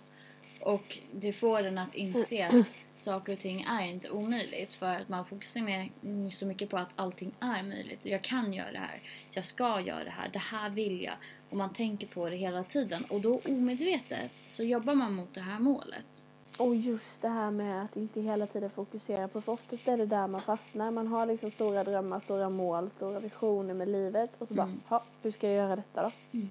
och 0.60 0.98
det 1.12 1.32
får 1.32 1.62
den 1.62 1.78
att 1.78 1.94
inse 1.94 2.46
att 2.46 2.66
saker 2.98 3.32
och 3.32 3.38
ting 3.38 3.60
är 3.68 3.86
inte 3.86 4.10
omöjligt 4.10 4.74
för 4.74 4.86
att 4.86 5.08
man 5.08 5.24
fokuserar 5.24 5.88
mer- 6.00 6.30
så 6.30 6.46
mycket 6.46 6.70
på 6.70 6.76
att 6.76 6.88
allting 6.96 7.32
är 7.40 7.62
möjligt. 7.62 8.06
Jag 8.06 8.22
kan 8.22 8.52
göra 8.52 8.72
det 8.72 8.78
här, 8.78 9.00
jag 9.30 9.44
ska 9.44 9.80
göra 9.80 10.04
det 10.04 10.10
här, 10.10 10.28
det 10.32 10.38
här 10.38 10.70
vill 10.70 11.02
jag. 11.02 11.14
Och 11.50 11.56
man 11.56 11.72
tänker 11.72 12.06
på 12.06 12.28
det 12.28 12.36
hela 12.36 12.62
tiden 12.62 13.04
och 13.04 13.20
då 13.20 13.40
omedvetet 13.48 14.30
så 14.46 14.62
jobbar 14.62 14.94
man 14.94 15.12
mot 15.14 15.34
det 15.34 15.40
här 15.40 15.58
målet. 15.58 16.24
Och 16.58 16.76
just 16.76 17.22
det 17.22 17.28
här 17.28 17.50
med 17.50 17.84
att 17.84 17.96
inte 17.96 18.20
hela 18.20 18.46
tiden 18.46 18.70
fokusera 18.70 19.28
på, 19.28 19.40
för 19.40 19.52
oftast 19.52 19.88
är 19.88 19.96
det 19.96 20.06
där 20.06 20.26
man 20.26 20.40
fastnar. 20.40 20.90
Man 20.90 21.06
har 21.06 21.26
liksom 21.26 21.50
stora 21.50 21.84
drömmar, 21.84 22.20
stora 22.20 22.48
mål, 22.50 22.90
stora 22.90 23.20
visioner 23.20 23.74
med 23.74 23.88
livet 23.88 24.30
och 24.38 24.48
så 24.48 24.54
bara, 24.54 24.66
Mm. 24.66 24.80
"Ha, 24.88 25.04
hur 25.22 25.30
ska 25.30 25.46
jag 25.46 25.56
göra 25.56 25.76
detta 25.76 26.02
då? 26.02 26.10
Mm. 26.32 26.48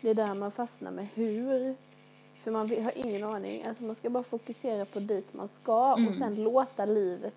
Det 0.00 0.10
är 0.10 0.14
där 0.14 0.34
man 0.34 0.52
fastnar 0.52 0.90
med 0.90 1.08
hur. 1.14 1.76
För 2.40 2.50
man 2.50 2.82
har 2.84 2.92
ingen 2.98 3.24
aning, 3.24 3.64
alltså 3.64 3.84
man 3.84 3.96
ska 3.96 4.10
bara 4.10 4.22
fokusera 4.22 4.84
på 4.84 5.00
dit 5.00 5.34
man 5.34 5.48
ska 5.48 5.94
Mm. 5.98 6.08
och 6.08 6.14
sen 6.14 6.34
låta 6.34 6.84
livet 6.84 7.34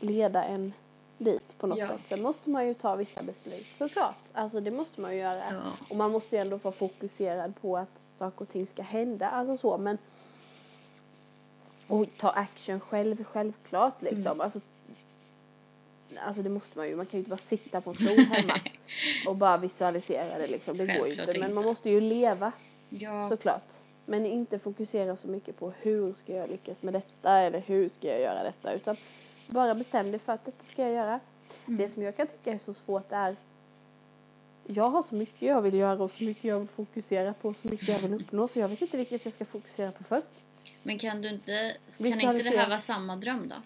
leda 0.00 0.44
en 0.44 0.72
dit 1.18 1.58
på 1.58 1.66
något 1.66 1.78
Ja. 1.78 1.86
sätt. 1.86 2.00
Sen 2.08 2.22
måste 2.22 2.50
man 2.50 2.66
ju 2.66 2.74
ta 2.74 2.96
vissa 2.96 3.22
beslut, 3.22 3.66
såklart. 3.78 4.16
Alltså 4.32 4.60
det 4.60 4.70
måste 4.70 5.00
man 5.00 5.12
ju 5.14 5.18
göra. 5.20 5.42
Ja. 5.50 5.60
Och 5.90 5.96
man 5.96 6.10
måste 6.10 6.36
ju 6.36 6.42
ändå 6.42 6.56
vara 6.56 6.72
fokuserad 6.74 7.54
på 7.60 7.76
att 7.78 7.88
saker 8.14 8.42
och 8.42 8.48
ting 8.48 8.66
ska 8.66 8.82
hända, 8.82 9.28
alltså 9.30 9.56
så. 9.56 9.78
Men 9.78 9.98
och 11.88 12.06
ta 12.18 12.30
action 12.30 12.80
själv, 12.80 13.24
självklart 13.24 14.02
liksom. 14.02 14.26
Mm. 14.26 14.40
Alltså, 14.40 14.60
alltså 16.18 16.42
det 16.42 16.50
måste 16.50 16.78
man 16.78 16.88
ju, 16.88 16.96
man 16.96 17.06
kan 17.06 17.12
ju 17.12 17.18
inte 17.18 17.30
bara 17.30 17.36
sitta 17.36 17.80
på 17.80 17.90
en 17.90 17.96
stol 17.96 18.18
hemma 18.18 18.54
och 19.26 19.36
bara 19.36 19.56
visualisera 19.56 20.38
det 20.38 20.46
liksom. 20.46 20.76
Det 20.76 20.86
går 20.98 21.06
ju 21.08 21.12
inte. 21.20 21.38
Men 21.38 21.54
man 21.54 21.64
måste 21.64 21.90
ju 21.90 22.00
leva 22.00 22.52
Ja, 22.98 23.28
såklart. 23.28 23.74
Men 24.06 24.26
inte 24.26 24.58
fokusera 24.58 25.16
så 25.16 25.28
mycket 25.28 25.58
på 25.58 25.72
hur 25.80 26.14
ska 26.14 26.36
jag 26.36 26.50
lyckas 26.50 26.82
med 26.82 26.94
detta 26.94 27.38
eller 27.38 27.60
hur 27.60 27.88
ska 27.88 28.08
jag 28.08 28.20
göra 28.20 28.42
detta. 28.42 28.72
Utan 28.72 28.96
bara 29.46 29.74
bestäm 29.74 30.10
dig 30.10 30.20
för 30.20 30.32
att 30.32 30.44
detta 30.44 30.64
ska 30.64 30.82
jag 30.82 30.92
göra. 30.92 31.20
Mm. 31.66 31.78
Det 31.78 31.88
som 31.88 32.02
jag 32.02 32.16
kan 32.16 32.26
tycka 32.26 32.52
är 32.52 32.58
så 32.58 32.74
svårt 32.74 33.12
är 33.12 33.36
jag 34.66 34.90
har 34.90 35.02
så 35.02 35.14
mycket 35.14 35.42
jag 35.42 35.62
vill 35.62 35.74
göra 35.74 36.02
och 36.02 36.10
så 36.10 36.24
mycket 36.24 36.44
jag 36.44 36.58
vill 36.58 36.68
fokusera 36.68 37.34
på 37.34 37.48
och 37.48 37.56
så 37.56 37.68
mycket 37.68 37.88
jag 37.88 37.98
vill 37.98 38.14
uppnå 38.14 38.48
så 38.48 38.58
jag 38.58 38.68
vet 38.68 38.82
inte 38.82 38.96
vilket 38.96 39.24
jag 39.24 39.34
ska 39.34 39.44
fokusera 39.44 39.92
på 39.92 40.04
först. 40.04 40.30
men 40.82 40.98
kan 40.98 41.22
du 41.22 41.28
inte, 41.28 41.76
kan 41.98 42.06
inte 42.06 42.32
det 42.32 42.58
här 42.58 42.68
vara 42.68 42.78
samma 42.78 43.16
dröm 43.16 43.48
då? 43.48 43.56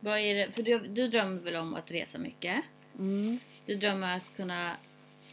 Vad 0.00 0.18
är 0.18 0.34
det, 0.34 0.52
för 0.52 0.62
du, 0.62 0.78
du 0.78 1.08
drömmer 1.08 1.40
väl 1.40 1.56
om 1.56 1.74
att 1.74 1.90
resa 1.90 2.18
mycket? 2.18 2.64
Mm. 2.98 3.38
Du 3.66 3.74
drömmer 3.74 4.16
att 4.16 4.36
kunna 4.36 4.76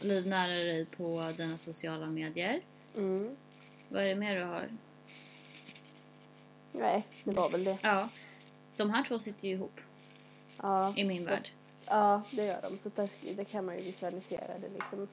livnära 0.00 0.52
dig 0.52 0.84
på 0.86 1.32
dina 1.36 1.56
sociala 1.58 2.06
medier. 2.06 2.60
Mm. 2.96 3.36
Vad 3.88 4.02
är 4.02 4.08
det 4.08 4.14
mer 4.14 4.36
du 4.36 4.44
har? 4.44 4.68
Nej, 6.72 7.06
det 7.24 7.30
var 7.32 7.50
väl 7.50 7.64
det. 7.64 7.78
Ja, 7.82 8.08
de 8.76 8.90
här 8.90 9.04
två 9.04 9.18
sitter 9.18 9.48
ju 9.48 9.54
ihop 9.54 9.80
Ja, 10.62 10.92
i 10.96 11.04
min 11.04 11.24
så- 11.24 11.30
värld. 11.30 11.48
Ja, 11.86 12.22
det 12.30 12.44
gör 12.46 12.62
de. 12.62 12.78
Så 12.82 12.90
där, 12.94 13.10
det 13.36 13.44
kan 13.44 13.64
man 13.66 13.76
ju 13.78 13.82
visualisera 13.82 14.58
det 14.58 14.68
liksom. 14.74 15.08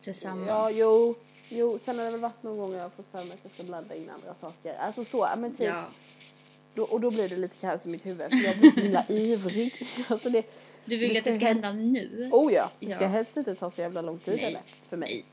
Tillsammans. 0.00 0.48
Ja, 0.48 0.70
jo. 0.70 1.14
Jo, 1.48 1.78
sen 1.78 1.98
har 1.98 2.04
det 2.04 2.10
väl 2.10 2.20
varit 2.20 2.42
någon 2.42 2.58
gång 2.58 2.72
jag 2.74 2.82
har 2.82 2.90
fått 2.90 3.06
för 3.10 3.24
mig 3.24 3.32
att 3.32 3.38
jag 3.42 3.52
ska 3.52 3.62
blanda 3.62 3.94
in 3.94 4.10
andra 4.10 4.34
saker. 4.34 4.74
Alltså 4.74 5.04
så, 5.04 5.28
men 5.38 5.50
typ. 5.56 5.66
Ja. 5.66 5.84
Då, 6.74 6.82
och 6.84 7.00
då 7.00 7.10
blir 7.10 7.28
det 7.28 7.36
lite 7.36 7.56
kaos 7.58 7.86
i 7.86 7.88
mitt 7.88 8.06
huvud 8.06 8.30
för 8.30 8.36
jag 8.46 8.58
blir 8.58 8.70
så 8.70 8.80
himla 8.80 9.04
ivrig. 9.08 9.86
Alltså 10.08 10.30
det, 10.30 10.46
Du 10.88 10.96
vill 10.96 11.12
Det 11.12 11.18
att 11.18 11.24
det 11.24 11.32
ska 11.34 11.44
hända 11.46 11.72
nu? 11.72 12.28
oh 12.32 12.52
ja, 12.52 12.70
det 12.80 12.90
ska 12.90 13.04
Ja. 13.04 13.08
helst 13.08 13.36
inte 13.36 13.54
ta 13.54 13.70
så 13.70 13.80
jävla 13.80 14.02
lång 14.02 14.18
tid 14.18 14.34
Nej. 14.36 14.44
eller? 14.44 14.60
För 14.88 14.96
mig. 14.96 15.10
Nej. 15.14 15.24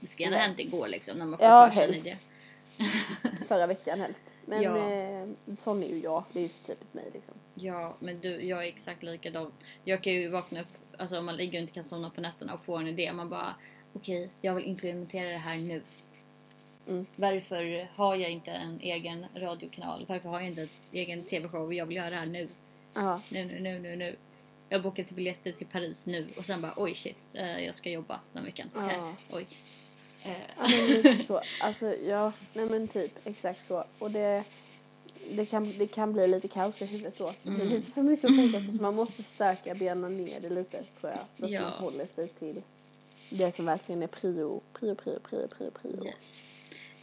Det 0.00 0.06
ska 0.06 0.22
gärna 0.22 0.36
Ja. 0.36 0.42
hänt 0.42 0.60
igår 0.60 0.88
liksom 0.88 1.18
när 1.18 1.26
man 1.26 1.38
får 1.38 1.46
Ja, 1.48 1.70
för 1.70 1.76
sig 1.76 1.96
idé. 1.98 2.16
Förra 3.46 3.66
veckan 3.66 4.00
helst. 4.00 4.22
Men 4.46 4.62
Ja. 4.62 4.90
eh, 4.92 5.28
sån 5.58 5.82
är 5.82 5.88
ju 5.88 5.98
jag. 6.00 6.24
Det 6.32 6.38
är 6.38 6.42
ju 6.42 6.48
typiskt 6.48 6.94
mig 6.94 7.04
liksom. 7.14 7.34
Ja, 7.54 7.94
men 7.98 8.20
du, 8.20 8.42
jag 8.44 8.64
är 8.64 8.68
exakt 8.68 9.02
likadan. 9.02 9.52
Jag 9.84 10.02
kan 10.02 10.12
ju 10.12 10.28
vakna 10.28 10.60
upp, 10.60 10.66
alltså 10.96 11.18
om 11.18 11.24
man 11.26 11.36
ligger 11.36 11.58
och 11.58 11.62
inte 11.62 11.72
kan 11.74 11.84
somna 11.84 12.10
på 12.10 12.20
nätterna 12.20 12.54
och 12.54 12.64
får 12.64 12.78
en 12.80 12.86
idé. 12.88 13.12
Man 13.12 13.28
bara, 13.28 13.54
okej, 13.92 14.28
jag 14.40 14.54
vill 14.54 14.64
implementera 14.64 15.28
det 15.28 15.36
här 15.38 15.56
nu. 15.56 15.82
Mm. 16.88 17.06
Varför 17.16 17.88
har 17.94 18.16
jag 18.16 18.30
inte 18.30 18.50
en 18.50 18.80
egen 18.80 19.26
radiokanal? 19.34 20.04
Varför 20.08 20.28
har 20.28 20.40
jag 20.40 20.48
inte 20.48 20.62
en 20.62 20.68
egen 20.92 21.24
tv-show? 21.24 21.74
Jag 21.74 21.86
vill 21.86 21.96
göra 21.96 22.10
det 22.10 22.16
här 22.16 22.26
nu. 22.26 22.48
Ja. 22.94 23.20
Nu, 23.28 23.44
nu, 23.44 23.60
nu, 23.60 23.78
nu, 23.78 23.96
nu. 23.96 24.16
Jag 24.72 24.78
har 24.78 24.82
bokat 24.82 25.10
biljetter 25.10 25.52
till 25.52 25.66
Paris 25.66 26.06
nu 26.06 26.26
och 26.38 26.44
sen 26.44 26.60
bara, 26.60 26.74
oj 26.76 26.94
shit, 26.94 27.16
eh, 27.32 27.64
jag 27.64 27.74
ska 27.74 27.90
jobba 27.90 28.20
den 28.32 28.44
veckan. 28.44 28.70
Ja. 28.74 28.90
Eh, 28.90 29.12
oj. 29.30 29.46
Eh, 30.22 30.32
Ja 30.58 30.68
men 31.04 31.18
så. 31.24 31.40
Alltså 31.60 31.94
ja, 31.94 32.32
nej 32.52 32.66
men 32.66 32.88
typ 32.88 33.12
exakt 33.26 33.60
så. 33.68 33.84
Och 33.98 34.10
det, 34.10 34.44
det, 35.30 35.46
kan, 35.46 35.72
det 35.78 35.86
kan 35.86 36.12
bli 36.12 36.26
lite 36.26 36.48
kaos 36.48 36.82
i 36.82 36.84
huvudet 36.86 37.18
då. 37.18 37.32
Det 37.42 37.50
blir 37.50 37.60
Mm. 37.64 37.74
lite 37.76 37.90
för 37.92 38.02
mycket 38.02 38.24
att 38.30 38.36
tänka 38.36 38.58
på 38.60 38.76
så 38.76 38.82
man 38.82 38.94
måste 38.94 39.22
försöka 39.22 39.74
bena 39.74 40.08
ner 40.08 40.40
det 40.40 40.50
lite 40.50 40.84
tror 41.00 41.12
jag. 41.12 41.20
Så 41.38 41.44
att 41.44 41.50
Ja. 41.50 41.60
man 41.60 41.72
håller 41.72 42.06
sig 42.14 42.28
till 42.28 42.62
det 43.30 43.52
som 43.52 43.64
verkligen 43.64 44.02
är 44.02 44.06
prio, 44.06 44.60
prio, 44.72 44.94
prio, 44.94 45.18
prio, 45.20 45.48
prio, 45.48 45.70
prio. 45.70 46.06
Yes. 46.06 46.14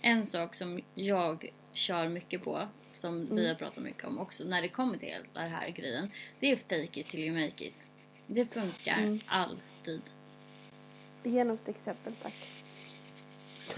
En 0.01 0.25
sak 0.25 0.55
som 0.55 0.81
jag 0.95 1.53
kör 1.73 2.07
mycket 2.07 2.43
på, 2.43 2.67
som 2.97 3.21
Mm. 3.21 3.35
vi 3.35 3.47
har 3.47 3.55
pratat 3.55 3.83
mycket 3.83 4.03
om 4.05 4.19
också 4.19 4.43
när 4.43 4.61
det 4.61 4.67
kommer 4.67 4.97
till 4.97 5.13
den 5.33 5.51
här 5.51 5.69
grejen, 5.69 6.11
det 6.39 6.51
är 6.51 6.55
fake 6.55 6.99
it 6.99 7.07
till 7.07 7.19
you 7.19 7.33
make 7.41 7.65
it. 7.65 7.73
Det 8.27 8.45
funkar 8.53 8.97
Mm. 8.97 9.19
alltid. 9.27 10.01
Ge 11.23 11.43
något 11.43 11.67
exempel 11.67 12.13
tack. 12.21 12.33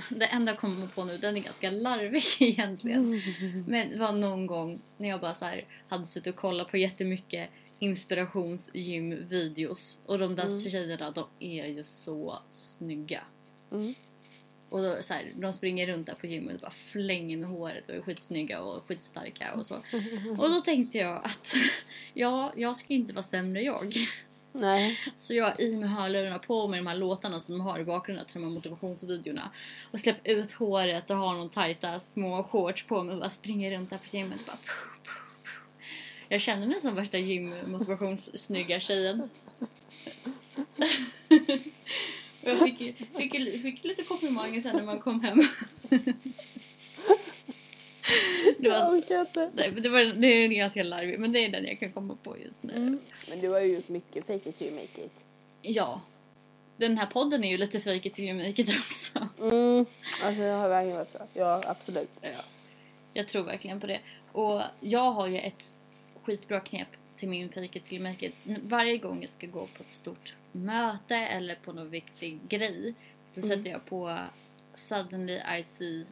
Det 0.10 0.26
enda 0.26 0.52
jag 0.52 0.60
kommer 0.60 0.88
på 0.88 1.06
nu, 1.06 1.18
den 1.18 1.38
är 1.38 1.42
ganska 1.42 1.72
larvig 1.72 2.24
egentligen. 2.50 3.22
Mm. 3.42 3.64
Men 3.68 3.90
det 3.92 3.98
var 3.98 4.12
någon 4.12 4.48
gång 4.48 4.82
när 4.98 5.10
jag 5.10 5.22
bara 5.22 5.34
så 5.34 5.46
här 5.46 5.66
hade 5.90 6.06
suttit 6.06 6.34
och 6.34 6.40
kollat 6.42 6.72
på 6.72 6.78
jättemycket 6.78 7.50
inspirationsgymvideos 7.80 10.00
och 10.06 10.20
de 10.20 10.36
där 10.36 10.46
Mm. 10.46 10.60
tjejerna 10.60 11.12
de 11.12 11.28
är 11.40 11.66
ju 11.66 11.84
så 11.84 12.40
snygga. 12.50 13.22
Mm. 13.72 13.94
Och 14.70 14.82
då, 14.82 14.98
så 15.02 15.14
här, 15.14 15.32
de 15.36 15.54
springer 15.54 15.88
runt 15.88 16.08
där 16.08 16.14
på 16.14 16.28
gymmet 16.28 16.56
och 16.56 16.62
bara 16.62 16.72
flänger 16.72 17.38
med 17.38 17.50
håret 17.50 17.90
och 17.90 17.96
är 17.96 18.02
skitsnygga 18.02 18.62
och 18.62 18.88
skitstarka 18.88 19.54
och 19.54 19.66
så. 19.66 19.76
Och 20.38 20.50
då 20.50 20.62
tänkte 20.62 20.98
jag 20.98 21.26
att 21.26 21.54
ja, 22.14 22.54
jag 22.56 22.76
ska 22.76 22.94
inte 22.94 23.14
vara 23.14 23.24
sämre 23.24 23.62
jag. 23.62 23.94
Nej. 24.52 25.00
Så 25.18 25.34
jag 25.34 25.60
i 25.60 25.76
med 25.78 25.90
hörlurarna 25.90 26.40
på 26.40 26.68
med 26.68 26.80
de 26.80 26.88
här 26.88 26.96
låtarna 26.96 27.40
som 27.40 27.58
de 27.58 27.62
har 27.62 27.80
i 27.80 27.84
bakgrunden 27.84 28.26
till 28.26 28.34
de 28.34 28.44
här 28.44 28.52
motivationsvideorna. 28.52 29.52
Och 29.92 30.00
släpp 30.00 30.28
ut 30.28 30.52
håret 30.52 31.10
och 31.10 31.18
har 31.18 31.34
någon 31.34 31.50
tajta 31.50 32.00
små 32.00 32.44
shorts 32.44 32.86
på 32.86 33.04
mig 33.04 33.14
och 33.14 33.20
bara 33.20 33.30
springer 33.30 33.72
runt 33.72 33.90
där 33.90 33.98
på 33.98 34.18
gymmet 34.18 34.40
och 34.40 34.46
bara 34.46 34.58
Jag 36.28 36.42
känner 36.42 36.68
mig 36.68 36.80
som 36.80 36.96
värsta 36.96 37.18
gym-motivationssnygga 37.18 38.80
tjejen. 38.80 39.30
Och 42.42 42.50
jag 42.50 42.60
fick 42.60 42.78
fick, 43.18 43.62
fick 43.62 43.84
lite 43.84 44.04
komplimanger 44.04 44.62
sen 44.62 44.76
när 44.76 44.84
man 44.84 45.00
kom 45.00 45.22
hem. 45.22 45.42
Det 48.60 48.70
var, 48.70 48.96
inte. 48.96 49.50
det, 49.82 49.90
var 49.90 50.04
det 50.04 50.28
är 50.28 50.48
ganska 50.48 50.84
larvigt 50.84 51.20
men 51.20 51.32
det 51.32 51.46
är 51.46 51.50
den 51.50 51.66
jag 51.66 51.80
kan 51.80 51.92
komma 51.92 52.18
på 52.24 52.38
just 52.38 52.64
nu. 52.64 52.74
Mm. 52.74 53.00
Men 53.30 53.40
du 53.42 53.50
har 53.50 53.60
ju 53.60 53.74
gjort 53.74 53.90
mycket 53.90 54.28
fake 54.28 54.50
it 54.50 54.58
till 54.58 54.68
you 54.68 54.76
make 54.76 55.06
it. 55.06 55.12
Ja. 55.62 56.02
Den 56.78 56.98
här 56.98 57.06
podden 57.06 57.44
är 57.44 57.50
ju 57.50 57.58
lite 57.58 57.80
fake 57.80 58.08
it 58.08 58.14
till 58.14 58.26
you 58.26 58.38
make 58.48 58.62
it 58.62 58.70
också. 58.70 59.28
Mm. 59.42 59.86
Alltså 60.24 60.42
jag 60.42 60.56
har 60.56 60.70
verkligen 60.70 60.98
varit 60.98 61.12
så. 61.12 61.20
Ja 61.34 61.62
absolut. 61.66 62.10
Ja. 62.22 62.30
Jag 63.14 63.28
tror 63.28 63.44
verkligen 63.44 63.80
på 63.80 63.88
det. 63.88 64.00
Och 64.32 64.62
jag 64.80 65.12
har 65.12 65.28
ju 65.28 65.38
ett 65.38 65.74
skitbra 66.24 66.60
knep 66.60 66.88
till 67.20 67.30
min 67.30 67.50
fake 67.50 67.80
it 67.80 67.86
till 67.86 67.98
you 67.98 68.10
make 68.10 68.26
it. 68.26 68.34
Varje 68.64 68.98
gång 68.98 69.22
jag 69.22 69.30
ska 69.30 69.48
gå 69.48 69.60
på 69.66 69.84
ett 69.84 69.92
stort 69.92 70.34
möte 70.52 71.16
eller 71.16 71.56
på 71.56 71.74
någon 71.74 71.90
viktig 71.90 72.40
grej. 72.50 72.94
Då 73.36 73.42
Mm. 73.42 73.58
sätter 73.58 73.70
jag 73.72 73.86
på 73.86 74.18
Suddenly 74.74 75.34
I 75.60 75.64
see 75.64 76.06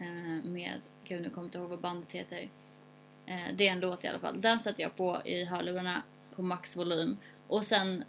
eh, 0.00 0.44
med, 0.50 0.80
gud 1.04 1.22
nu 1.22 1.30
kommer 1.30 1.42
jag 1.44 1.46
inte 1.46 1.58
ihåg 1.58 1.68
vad 1.70 1.80
bandet 1.80 2.12
heter. 2.12 2.48
Eh, 3.26 3.54
det 3.54 3.68
är 3.68 3.72
en 3.72 3.80
låt 3.80 4.04
i 4.04 4.08
alla 4.08 4.18
fall. 4.18 4.40
Den 4.40 4.58
sätter 4.58 4.82
jag 4.82 4.96
på 4.96 5.22
i 5.24 5.44
hörlurarna 5.44 6.02
på 6.36 6.42
maxvolym. 6.42 7.16
Och 7.46 7.64
sen 7.64 8.04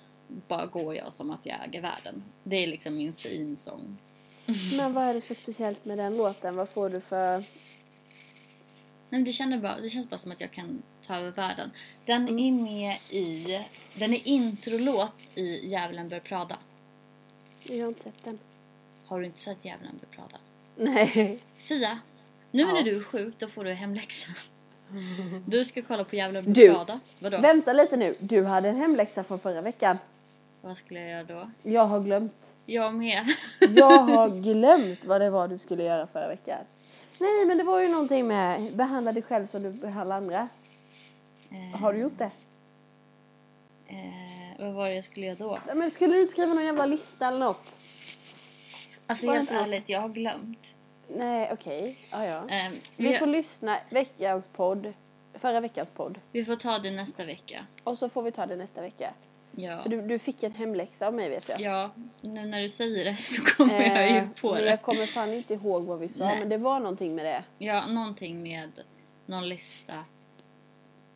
bara 0.48 0.66
går 0.66 0.96
jag 0.96 1.14
som 1.14 1.32
att 1.32 1.46
jag 1.46 1.58
äger 1.68 1.82
världen. 1.82 2.24
Det 2.44 2.56
är 2.56 2.68
liksom 2.68 2.96
min 2.96 3.14
theme 3.14 3.56
song. 3.56 3.98
Men 4.78 4.94
vad 4.94 5.04
är 5.04 5.14
det 5.14 5.22
för 5.22 5.36
speciellt 5.36 5.86
med 5.86 5.98
den 5.98 6.18
låten? 6.18 6.56
Vad 6.56 6.70
får 6.70 6.90
du 6.90 7.02
för... 7.02 7.44
men 9.12 9.24
det, 9.24 9.32
känner 9.32 9.58
bara, 9.58 9.78
det 9.80 9.90
känns 9.90 10.10
bara 10.10 10.18
som 10.18 10.32
att 10.32 10.42
jag 10.42 10.52
kan 10.52 10.82
ta 11.08 11.16
över 11.16 11.32
världen. 11.32 11.72
Den 12.06 12.28
Mm. 12.28 12.40
är 12.40 12.52
med 12.64 12.96
i... 13.10 13.60
Den 13.96 14.14
är 14.14 14.28
introlåt 14.28 15.14
i 15.36 15.68
Djävulen 15.68 16.10
bör 16.10 16.20
Prada. 16.20 16.58
Jag 17.64 17.82
har 17.84 17.88
inte 17.88 18.04
sett 18.04 18.24
den. 18.24 18.40
Har 19.06 19.20
du 19.20 19.26
inte 19.26 19.40
sett 19.40 19.66
Djävulen 19.66 20.00
bör 20.02 20.08
Prada? 20.18 20.38
Nej. 20.76 21.40
Fia, 21.58 22.00
nu 22.52 22.62
Ja. 22.62 22.74
när 22.74 22.84
du 22.84 22.98
är 22.98 23.04
sjuk 23.04 23.34
då 23.38 23.48
får 23.48 23.64
du 23.64 23.74
hemläxa. 23.74 24.32
Du 25.48 25.66
ska 25.66 25.82
kolla 25.82 26.04
på 26.04 26.16
Djävulen 26.16 26.54
bör 26.54 26.74
Prada. 26.74 27.00
Vadå? 27.20 27.38
Vänta 27.38 27.74
lite 27.74 27.98
nu. 27.98 28.16
Du 28.20 28.44
hade 28.46 28.70
en 28.70 28.76
hemläxa 28.78 29.24
från 29.24 29.40
förra 29.40 29.62
veckan. 29.62 29.98
Vad 30.62 30.78
skulle 30.78 31.00
jag 31.00 31.10
göra 31.10 31.24
då? 31.24 31.52
Jag 31.64 31.86
har 31.86 32.00
glömt. 32.00 32.54
Jag 32.66 32.94
med. 32.94 33.26
Jag 33.76 34.00
har 34.00 34.30
glömt 34.42 35.06
vad 35.06 35.22
det 35.22 35.30
var 35.30 35.48
du 35.48 35.58
skulle 35.60 35.84
göra 35.84 36.08
förra 36.08 36.28
veckan. 36.28 36.60
Nej, 37.22 37.46
men 37.46 37.58
det 37.58 37.64
var 37.64 37.80
ju 37.80 37.90
någonting 37.90 38.28
med 38.28 38.76
behandla 38.76 39.12
dig 39.12 39.24
själv 39.24 39.48
som 39.48 39.64
du 39.64 39.70
behandlar 39.70 40.18
andra. 40.18 40.48
Har 41.74 41.94
du 41.94 42.00
gjort 42.00 42.18
det? 42.18 42.32
Eh, 43.88 44.60
vad 44.66 44.74
var 44.74 44.90
det 44.90 44.96
jag 44.96 45.04
skulle 45.04 45.26
göra 45.26 45.36
då? 45.36 45.60
Nej, 45.68 45.76
Men 45.76 45.92
skulle 45.92 46.14
du 46.16 46.22
inte 46.22 46.32
skriva 46.32 46.54
någon 46.54 46.66
jävla 46.66 46.86
lista 46.86 47.28
eller 47.28 47.40
något? 47.40 47.78
Alltså 49.08 49.28
Var 49.28 49.34
helt 49.36 49.52
ärligt, 49.52 49.90
jag 49.90 50.02
har 50.02 50.10
glömt. 50.10 50.60
Nej, 51.08 51.50
okej. 51.54 51.98
Ja, 52.12 52.26
ja. 52.26 52.50
Eh, 52.50 52.72
Vi 52.96 53.08
vi, 53.08 53.14
får 53.18 53.26
lyssna 53.28 53.78
veckans 53.90 54.48
podd, 54.48 54.94
förra 55.34 55.60
veckans 55.60 55.90
podd. 55.90 56.20
vi 56.32 56.46
får 56.46 56.56
ta 56.56 56.80
det 56.80 56.92
nästa 56.92 57.26
vecka. 57.26 57.66
Och 57.84 57.98
så 57.98 58.10
får 58.10 58.24
vi 58.24 58.32
ta 58.32 58.46
det 58.46 58.56
nästa 58.56 58.82
vecka. 58.82 59.14
Ja. 59.56 59.82
För 59.82 59.90
du, 59.90 60.02
du 60.02 60.20
fick 60.20 60.44
en 60.44 60.52
hemläxa 60.52 61.08
av 61.08 61.14
mig 61.14 61.30
vet 61.30 61.50
jag. 61.50 61.60
Ja, 61.62 61.92
nu 62.22 62.46
när 62.46 62.62
du 62.62 62.70
säger 62.70 63.06
det 63.06 63.16
så 63.16 63.42
kommer 63.58 63.82
jag 63.82 64.10
ju 64.12 64.18
Eh, 64.18 64.28
på 64.42 64.54
men 64.54 64.64
det. 64.64 64.70
jag 64.70 64.82
kommer 64.82 65.06
fan 65.06 65.34
inte 65.34 65.54
ihåg 65.54 65.84
vad 65.84 66.00
vi 66.00 66.10
sa, 66.10 66.26
Nej. 66.26 66.40
men 66.40 66.50
det 66.50 66.58
var 66.58 66.80
någonting 66.80 67.16
med 67.16 67.26
det. 67.26 67.44
Ja, 67.58 67.88
någonting 67.88 68.44
med 68.44 68.72
någon 69.26 69.50
lista 69.50 70.06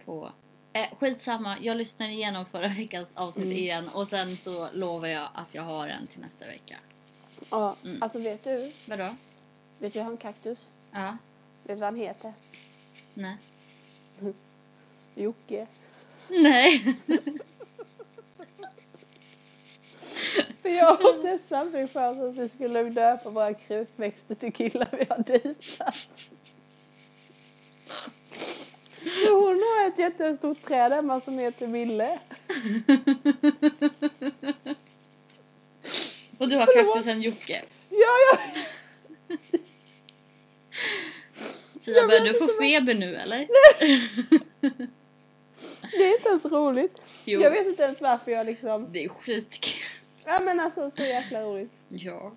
på... 0.06 0.32
Eh, 0.74 0.86
skitsamma, 1.00 1.58
jag 1.62 1.78
lyssnar 1.78 2.08
igenom 2.10 2.46
förra 2.46 2.68
veckans 2.68 3.14
avsnitt 3.16 3.46
Mm. 3.46 3.58
igen 3.58 3.90
och 3.90 4.08
sen 4.08 4.38
så 4.38 4.70
lovar 4.74 5.08
jag 5.08 5.30
att 5.34 5.56
jag 5.56 5.64
har 5.64 5.88
en 5.88 6.08
till 6.08 6.20
nästa 6.22 6.46
vecka. 6.46 6.76
Ja, 7.50 7.76
Mm. 7.84 8.04
alltså 8.04 8.20
vet 8.20 8.44
du? 8.44 8.72
Vadå? 8.86 9.16
Vet 9.80 9.94
du 9.94 10.00
jag 10.00 10.04
har 10.06 10.12
en 10.12 10.18
kaktus? 10.18 10.60
Ja? 10.92 11.18
Vet 11.64 11.76
du 11.78 11.82
vad 11.82 11.84
han 11.84 11.96
heter? 11.96 12.34
Nej? 13.14 13.38
Jocke. 15.16 15.68
Nej! 16.28 16.96
För 20.66 20.72
jag 20.72 21.06
och 21.06 21.22
Tessan 21.22 21.72
fick 21.72 21.92
för 21.92 22.12
oss 22.12 22.18
att 22.18 22.38
vi 22.38 22.50
skulle 22.50 22.84
döpa 22.84 23.30
våra 23.30 23.54
krukväxter 23.54 24.36
till 24.36 24.54
killar 24.54 24.88
vi 24.92 25.06
har 25.10 25.18
dejtat. 25.18 26.08
Så 29.26 29.40
hon 29.40 29.64
har 29.64 29.88
ett 29.88 30.00
jättestort 30.00 30.66
träd 30.66 30.92
hemma 30.92 31.22
som 31.22 31.40
heter 31.40 31.68
Ville. 31.68 32.20
Och 36.38 36.50
du 36.50 36.56
har 36.56 36.74
kaktusen 36.74 37.22
Jocke. 37.22 37.62
Ja, 37.90 38.14
ja. 38.32 38.38
Fia, 41.82 42.08
börjar 42.08 42.22
du 42.22 42.34
få 42.34 42.48
feber 42.48 42.94
nu 42.94 43.16
eller? 43.16 43.48
Det 45.92 46.04
är 46.04 46.14
inte 46.14 46.30
ens 46.30 46.46
roligt. 46.46 47.02
Jo. 47.26 47.42
Jag 47.42 47.52
vet 47.52 47.68
inte 47.68 47.84
ens 47.84 48.02
varför 48.02 48.32
jag 48.32 48.46
liksom... 48.46 48.92
Det 48.92 49.04
är 49.04 49.10
skitkul. 49.10 49.85
Ja 50.26 50.40
men 50.40 50.60
alltså 50.60 50.92
så 50.92 51.02
jäkla 51.02 51.42
roligt. 51.42 51.72
Ja. 51.90 52.32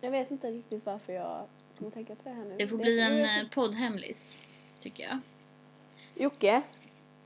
Jag 0.00 0.10
vet 0.10 0.30
inte 0.30 0.50
riktigt 0.50 0.86
varför 0.86 1.12
jag 1.12 1.46
kommer 1.78 1.90
tänka 1.90 2.14
på 2.14 2.28
det 2.28 2.34
här 2.34 2.44
nu. 2.44 2.56
Det 2.58 2.68
får 2.68 2.76
bli 2.76 3.00
en 3.00 3.20
eh, 3.20 3.26
så- 3.26 3.48
poddhemlis, 3.48 4.44
tycker 4.80 5.02
jag. 5.02 5.18
Jocke? 6.14 6.62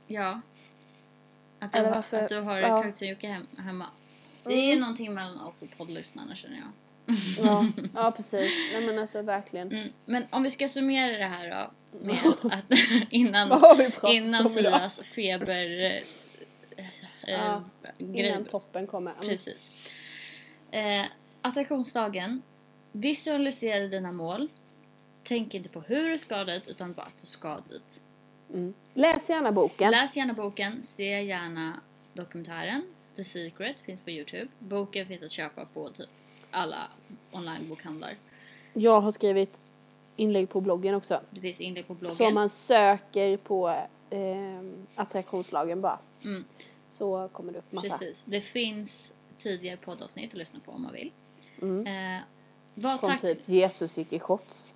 Ja. 0.07 0.41
Att 1.59 1.73
du, 1.73 1.79
har, 1.79 2.05
att 2.13 2.29
du 2.29 2.41
har 2.41 2.59
ja. 2.59 2.93
Jocke 3.01 3.29
hem, 3.29 3.47
hemma. 3.59 3.87
Det 4.45 4.55
är 4.55 4.75
ju 4.75 4.81
någonting 4.81 5.15
mellan 5.15 5.41
oss 5.41 5.63
och 5.63 5.77
poddlyssnarna 5.77 6.35
känner 6.35 6.57
jag. 6.57 6.69
Ja, 7.39 7.67
ja 7.95 8.11
precis. 8.11 8.53
Nej 8.73 8.87
men 8.87 8.99
alltså 8.99 9.23
verkligen. 9.23 9.73
Mm. 9.73 9.89
Men 10.05 10.25
om 10.31 10.43
vi 10.43 10.51
ska 10.51 10.69
summera 10.69 11.19
det 11.19 11.25
här 11.25 11.51
då. 11.51 11.71
Med 11.99 12.19
att 12.53 12.65
innan, 13.11 13.61
innan? 14.07 14.51
Fias 14.51 15.01
feber... 15.01 16.01
Eh, 17.27 17.35
Ja, 17.35 17.63
grej. 17.99 18.27
Innan 18.29 18.45
toppen 18.45 18.87
kommer. 18.87 19.13
Mm. 19.13 19.29
Precis. 19.29 19.71
Eh, 20.71 21.05
attraktionsdagen. 21.43 22.43
Visualisera 22.93 23.87
dina 23.87 24.13
mål. 24.13 24.49
Tänk 25.25 25.55
inte 25.55 25.69
på 25.69 25.81
hur 25.81 26.11
du 26.11 26.19
ska 26.19 26.45
dit 26.45 26.71
utan 26.71 26.95
att 26.97 27.21
du 27.21 27.27
ska 27.27 27.61
dit. 27.69 28.01
Mm. 28.53 28.75
Läs 28.95 29.29
gärna 29.31 29.53
boken. 29.53 29.91
Läs 29.91 30.17
gärna 30.17 30.33
boken, 30.35 30.83
se 30.83 31.23
gärna 31.23 31.81
dokumentären. 32.13 32.83
The 33.17 33.25
Secret 33.25 33.77
finns 33.79 34.01
på 34.01 34.11
Youtube. 34.11 34.49
Boken 34.59 35.07
finns 35.07 35.23
att 35.23 35.31
köpa 35.31 35.65
på 35.65 35.89
typ 35.89 36.09
alla 36.51 36.89
onlinebokhandlar. 37.33 38.15
Jag 38.73 39.01
har 39.01 39.13
skrivit 39.13 39.61
inlägg 40.17 40.49
på 40.49 40.61
bloggen 40.61 40.95
också. 40.95 41.21
Det 41.31 41.41
finns 41.41 41.61
inlägg 41.61 41.87
på 41.87 41.95
bloggen. 41.95 42.17
Så 42.17 42.31
man 42.31 42.49
söker 42.49 43.37
på 43.37 43.69
eh, 44.11 44.19
attraktionslagen 44.95 45.81
bara. 45.81 45.99
Mm, 46.25 46.45
Så 46.93 47.29
kommer 47.33 47.53
det 47.53 47.59
upp 47.59 47.73
massa. 47.73 47.89
precis. 47.89 48.25
Det 48.27 48.41
finns 48.41 49.13
tidigare 49.39 49.77
poddavsnitt 49.77 50.31
att 50.33 50.39
lyssna 50.39 50.61
på 50.65 50.73
om 50.73 50.83
man 50.83 50.93
vill. 50.93 51.13
Mm. 51.63 51.87
Eh, 52.17 52.23
Från 52.81 52.99
tack... 52.99 53.21
typ 53.21 53.49
Jesus 53.49 53.99
gick 53.99 54.13
i 54.13 54.19
shots. 54.19 54.73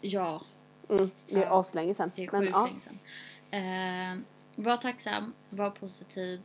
Ja, 0.00 0.42
Mm. 0.88 1.10
Det 1.26 1.34
är 1.36 1.40
Ja. 1.42 1.60
aslänge 1.60 1.94
sedan. 1.94 2.10
det 2.16 2.22
är 2.24 2.26
sjukt 2.28 2.52
ja. 2.52 2.66
länge 2.66 2.80
sedan. 2.80 2.98
Eh, 3.50 4.24
var 4.64 4.76
tacksam, 4.76 5.32
var 5.50 5.70
positiv. 5.70 6.40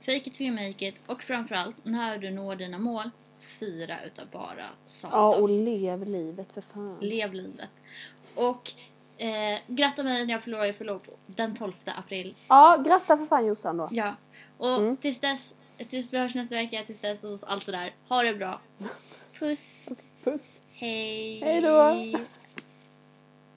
Fake 0.00 0.16
it 0.16 0.34
till 0.34 0.46
you 0.46 0.54
make 0.68 0.88
it. 0.88 0.94
Och 1.06 1.22
framförallt, 1.22 1.76
när 1.82 2.18
du 2.18 2.30
når 2.30 2.56
dina 2.56 2.78
mål, 2.78 3.10
fira 3.40 4.04
utav 4.04 4.26
bara 4.32 4.64
satan. 4.86 5.18
ja, 5.20 5.36
och 5.36 5.48
lev 5.48 6.06
livet 6.08 6.52
för 6.52 6.60
fan. 6.60 6.98
Lev 7.00 7.34
livet. 7.34 7.70
Och 8.36 8.72
eh, 9.22 9.58
gratta 9.66 10.02
mig 10.02 10.26
när 10.26 10.32
jag 10.34 10.42
förlorar 10.42 10.72
förlorar 10.72 10.98
på 10.98 11.12
den 11.26 11.56
12 11.56 11.72
april. 11.86 12.34
Ja, 12.48 12.82
gratta 12.86 13.16
för 13.16 13.26
fan 13.26 13.46
Jossan 13.46 13.76
då. 13.76 13.88
Ja. 13.92 14.14
Och 14.58 14.76
Mm. 14.78 14.96
tills 14.96 15.18
dess, 15.18 15.54
tills 15.90 16.12
vi 16.12 16.18
hörs 16.18 16.34
nästa 16.34 16.54
vecka, 16.54 16.82
tills 16.86 16.98
dess 16.98 17.24
och 17.24 17.38
allt 17.46 17.66
det 17.66 17.72
där. 17.72 17.94
Ha 18.08 18.22
det 18.22 18.34
bra. 18.34 18.60
Puss. 19.38 19.88
Puss. 20.24 20.42
Hej. 20.72 21.40
Hej 21.40 21.60
då. 21.60 21.96